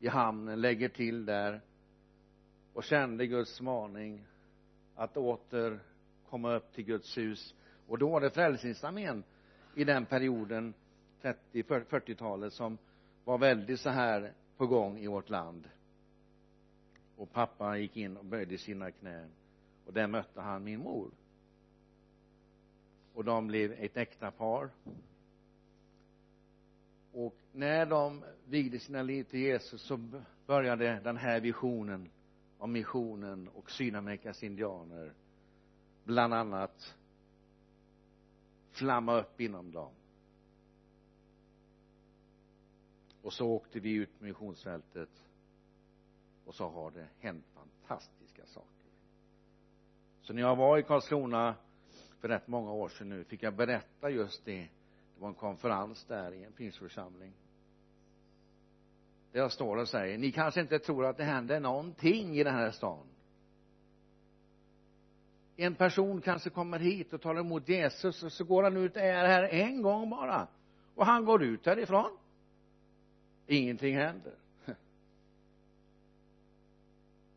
i 0.00 0.08
hamnen, 0.08 0.60
lägger 0.60 0.88
till 0.88 1.26
där 1.26 1.60
och 2.72 2.84
kände 2.84 3.26
Guds 3.26 3.60
maning 3.60 4.26
att 4.94 5.16
åter 5.16 5.80
komma 6.30 6.54
upp 6.54 6.72
till 6.72 6.84
Guds 6.84 7.18
hus. 7.18 7.54
Och 7.86 7.98
då 7.98 8.10
var 8.10 8.20
det 8.20 8.30
Frälsningsarmén 8.30 9.24
i 9.74 9.84
den 9.84 10.06
perioden 10.06 10.74
30, 11.22 11.62
40-talet 11.62 12.52
som 12.52 12.78
var 13.24 13.38
väldigt 13.38 13.80
så 13.80 13.90
här 13.90 14.32
på 14.56 14.66
gång 14.66 14.98
i 14.98 15.06
vårt 15.06 15.30
land. 15.30 15.68
Och 17.16 17.32
pappa 17.32 17.76
gick 17.76 17.96
in 17.96 18.16
och 18.16 18.24
böjde 18.24 18.58
sina 18.58 18.90
knän. 18.90 19.30
Och 19.86 19.92
där 19.92 20.06
mötte 20.06 20.40
han 20.40 20.64
min 20.64 20.80
mor. 20.80 21.10
Och 23.14 23.24
de 23.24 23.46
blev 23.46 23.72
ett 23.72 23.96
äkta 23.96 24.30
par. 24.30 24.70
Och 27.12 27.36
när 27.52 27.86
de 27.86 28.24
vigde 28.44 28.78
sina 28.78 29.02
liv 29.02 29.24
till 29.24 29.40
Jesus 29.40 29.82
så 29.82 30.00
började 30.46 31.00
den 31.04 31.16
här 31.16 31.40
visionen 31.40 32.10
om 32.62 32.72
missionen 32.72 33.48
och 33.48 33.70
Sydamerikas 33.70 34.42
indianer 34.42 35.12
bland 36.04 36.34
annat 36.34 36.96
flamma 38.70 39.20
upp 39.20 39.40
inom 39.40 39.72
dem. 39.72 39.92
Och 43.22 43.32
så 43.32 43.46
åkte 43.46 43.80
vi 43.80 43.92
ut 43.92 44.18
på 44.18 44.24
missionsfältet 44.24 45.08
och 46.44 46.54
så 46.54 46.68
har 46.68 46.90
det 46.90 47.08
hänt 47.18 47.44
fantastiska 47.54 48.46
saker. 48.46 48.90
Så 50.20 50.32
när 50.32 50.42
jag 50.42 50.56
var 50.56 50.78
i 50.78 50.82
Karlskrona 50.82 51.54
för 52.18 52.28
rätt 52.28 52.48
många 52.48 52.72
år 52.72 52.88
sedan 52.88 53.08
nu 53.08 53.24
fick 53.24 53.42
jag 53.42 53.54
berätta 53.54 54.10
just 54.10 54.44
det. 54.44 54.68
Det 55.14 55.20
var 55.20 55.28
en 55.28 55.34
konferens 55.34 56.04
där 56.04 56.32
i 56.32 56.44
en 56.44 56.52
pingstförsamling 56.52 57.32
där 59.32 59.40
jag 59.40 59.52
står 59.52 59.76
och 59.76 59.88
säger 59.88 60.18
ni 60.18 60.32
kanske 60.32 60.60
inte 60.60 60.78
tror 60.78 61.06
att 61.06 61.16
det 61.16 61.24
händer 61.24 61.60
någonting 61.60 62.38
i 62.38 62.44
den 62.44 62.54
här 62.54 62.70
stan. 62.70 63.06
En 65.56 65.74
person 65.74 66.20
kanske 66.20 66.50
kommer 66.50 66.78
hit 66.78 67.12
och 67.12 67.20
tar 67.20 67.38
emot 67.40 67.68
Jesus 67.68 68.22
och 68.22 68.32
så 68.32 68.44
går 68.44 68.62
han 68.62 68.76
ut 68.76 68.96
är 68.96 69.24
här 69.24 69.42
en 69.42 69.82
gång 69.82 70.10
bara. 70.10 70.48
Och 70.94 71.06
han 71.06 71.24
går 71.24 71.42
ut 71.42 71.66
härifrån. 71.66 72.18
Ingenting 73.46 73.96
händer. 73.96 74.34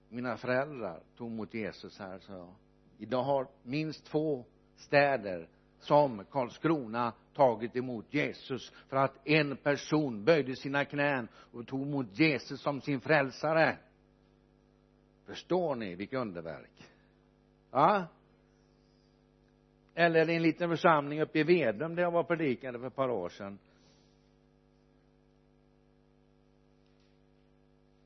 Mina 0.09 0.37
föräldrar 0.37 1.03
tog 1.17 1.31
emot 1.31 1.53
Jesus 1.53 1.99
här 1.99 2.19
så 2.19 2.31
jag. 2.31 2.55
Idag 2.97 3.23
har 3.23 3.47
minst 3.63 4.05
två 4.05 4.45
städer 4.75 5.49
som 5.79 6.25
Karlskrona 6.31 7.13
tagit 7.35 7.75
emot 7.75 8.13
Jesus 8.13 8.73
för 8.89 8.97
att 8.97 9.27
en 9.27 9.57
person 9.57 10.23
böjde 10.23 10.55
sina 10.55 10.85
knän 10.85 11.27
och 11.35 11.67
tog 11.67 11.81
emot 11.81 12.19
Jesus 12.19 12.61
som 12.61 12.81
sin 12.81 13.01
frälsare. 13.01 13.77
Förstår 15.25 15.75
ni 15.75 15.95
vilket 15.95 16.19
underverk? 16.19 16.89
Ja? 17.71 18.07
Eller 19.95 20.29
en 20.29 20.41
liten 20.41 20.69
församling 20.69 21.21
uppe 21.21 21.39
i 21.39 21.43
Vedum 21.43 21.95
där 21.95 22.03
jag 22.03 22.11
var 22.11 22.23
predikande 22.23 22.79
för 22.79 22.87
ett 22.87 22.95
par 22.95 23.09
år 23.09 23.29
sedan. 23.29 23.59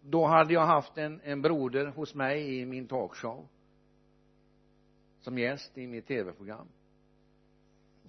Då 0.01 0.25
hade 0.25 0.53
jag 0.53 0.65
haft 0.65 0.97
en, 0.97 1.21
en 1.23 1.41
broder 1.41 1.86
hos 1.86 2.15
mig 2.15 2.59
i 2.59 2.65
min 2.65 2.88
talkshow 2.88 3.47
som 5.19 5.38
gäst 5.38 5.77
i 5.77 5.88
mitt 5.88 6.07
tv-program 6.07 6.67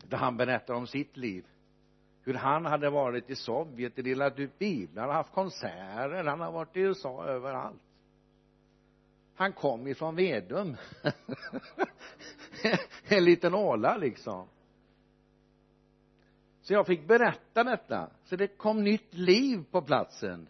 där 0.09 0.19
han 0.19 0.37
berättar 0.37 0.75
om 0.75 0.87
sitt 0.87 1.17
liv. 1.17 1.47
Hur 2.23 2.35
han 2.35 2.65
hade 2.65 2.91
varit 2.91 3.31
i 3.31 3.37
Sovjet, 3.37 3.97
delat 3.97 4.37
typ 4.37 4.51
ut 4.51 4.59
biblar, 4.59 5.09
haft 5.09 5.33
konserter, 5.33 6.25
han 6.25 6.41
har 6.41 6.53
varit 6.53 6.77
i 6.77 6.81
USA 6.81 7.25
överallt. 7.25 7.83
Han 9.35 9.53
kom 9.53 9.87
ifrån 9.87 10.17
Vedum. 10.17 10.77
En 13.09 13.25
liten 13.25 13.55
åla 13.55 13.97
liksom. 13.97 14.49
Så 16.61 16.73
jag 16.73 16.87
fick 16.87 17.07
berätta 17.07 17.65
detta. 17.65 18.11
Så 18.25 18.37
det 18.37 18.47
kom 18.47 18.85
nytt 18.85 19.15
liv 19.15 19.65
på 19.71 19.83
platsen. 19.83 20.49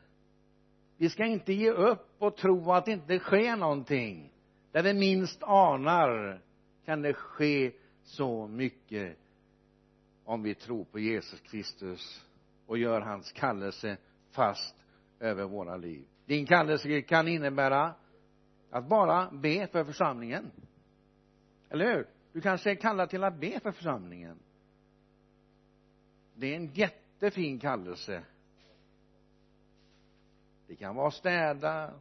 Vi 0.97 1.09
ska 1.09 1.25
inte 1.25 1.53
ge 1.53 1.71
upp 1.71 2.15
och 2.19 2.37
tro 2.37 2.73
att 2.73 2.85
det 2.85 2.93
inte 2.93 3.19
sker 3.19 3.57
någonting. 3.57 4.33
Där 4.73 4.83
vi 4.83 4.95
minst 4.95 5.43
anar 5.43 6.41
kan 6.85 7.03
det 7.03 7.15
ske 7.15 7.73
så 8.03 8.47
mycket 8.47 9.19
om 10.31 10.43
vi 10.43 10.55
tror 10.55 10.85
på 10.85 10.99
Jesus 10.99 11.41
Kristus 11.41 12.25
och 12.67 12.79
gör 12.79 13.01
hans 13.01 13.33
kallelse 13.33 13.97
fast 14.31 14.77
över 15.21 15.45
våra 15.45 15.77
liv. 15.77 16.07
Din 16.27 16.47
kallelse 16.47 17.03
kan 17.03 17.29
innebära 17.29 17.95
att 18.71 18.89
bara 18.89 19.31
be 19.31 19.67
för 19.67 19.85
församlingen. 19.85 20.51
Eller 21.69 21.95
hur? 21.95 22.07
Du 22.33 22.41
kanske 22.41 22.71
är 22.71 22.75
kallad 22.75 23.11
till 23.11 23.25
att 23.25 23.41
be 23.41 23.61
för 23.61 23.73
församlingen. 23.73 24.39
Det 26.35 26.53
är 26.53 26.57
en 26.57 26.73
jättefin 26.73 27.59
kallelse. 27.59 28.25
Det 30.67 30.77
kan 30.77 30.97
vara 30.97 31.11
städa 31.11 31.95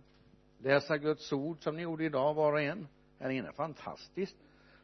läsa 0.57 0.97
Guds 0.97 1.33
ord 1.33 1.63
som 1.63 1.75
ni 1.75 1.81
gjorde 1.81 2.05
idag 2.05 2.33
var 2.33 2.53
och 2.53 2.61
en. 2.61 2.87
Här 3.19 3.29
inne 3.29 3.51
fantastiskt 3.51 4.37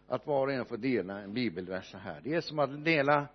att 0.08 0.28
var 0.28 0.48
och 0.48 0.54
en 0.54 0.66
får 0.66 0.78
dela 0.78 1.20
en 1.20 1.34
bibelvers 1.34 1.92
så 1.92 1.98
här. 1.98 2.22
Det 2.24 2.34
är 2.34 2.42
som 2.42 2.60
att 2.60 2.86
dela 2.86 3.28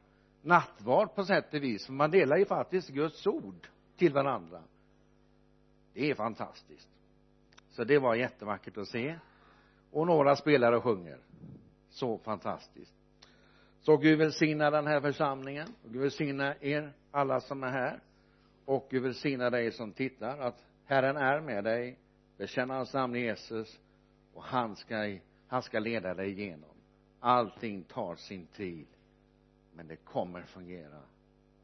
nattvard 0.43 1.15
på 1.15 1.25
sätt 1.25 1.55
och 1.55 1.63
vis 1.63 1.89
man 1.89 2.11
delar 2.11 2.37
ju 2.37 2.45
faktiskt 2.45 2.89
Guds 2.89 3.27
ord 3.27 3.69
till 3.97 4.13
varandra. 4.13 4.63
Det 5.93 6.11
är 6.11 6.15
fantastiskt. 6.15 6.89
Så 7.71 7.85
det 7.85 7.99
var 7.99 8.15
jättevackert 8.15 8.77
att 8.77 8.89
se. 8.89 9.19
Och 9.91 10.07
några 10.07 10.37
spelare 10.37 10.81
sjunger. 10.81 11.19
Så 11.91 12.19
fantastiskt. 12.19 12.95
Så 13.81 13.97
Gud 13.97 14.19
välsigna 14.19 14.71
den 14.71 14.87
här 14.87 15.01
församlingen. 15.01 15.69
Och 15.85 15.93
Gud 15.93 16.03
välsigna 16.03 16.55
er 16.61 16.93
alla 17.11 17.41
som 17.41 17.63
är 17.63 17.71
här. 17.71 18.01
Och 18.65 18.89
Gud 18.91 19.03
välsigna 19.03 19.51
dig 19.51 19.73
som 19.73 19.93
tittar 19.93 20.39
att 20.39 20.65
Herren 20.85 21.17
är 21.17 21.41
med 21.41 21.65
dig 21.65 21.99
bekänn 22.37 22.71
hans 22.71 22.95
namn 22.95 23.15
Jesus 23.15 23.81
och 24.35 24.43
han 24.43 24.77
ska 24.77 25.19
han 25.51 25.63
ska 25.63 25.79
leda 25.79 26.15
dig 26.15 26.31
igenom. 26.31 26.71
Allting 27.21 27.83
tar 27.85 28.17
sin 28.17 28.47
tid 28.47 28.87
men 29.75 29.89
det 29.89 29.97
kommer 29.97 30.43
fungera. 30.43 31.01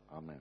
Amen. 0.09 0.41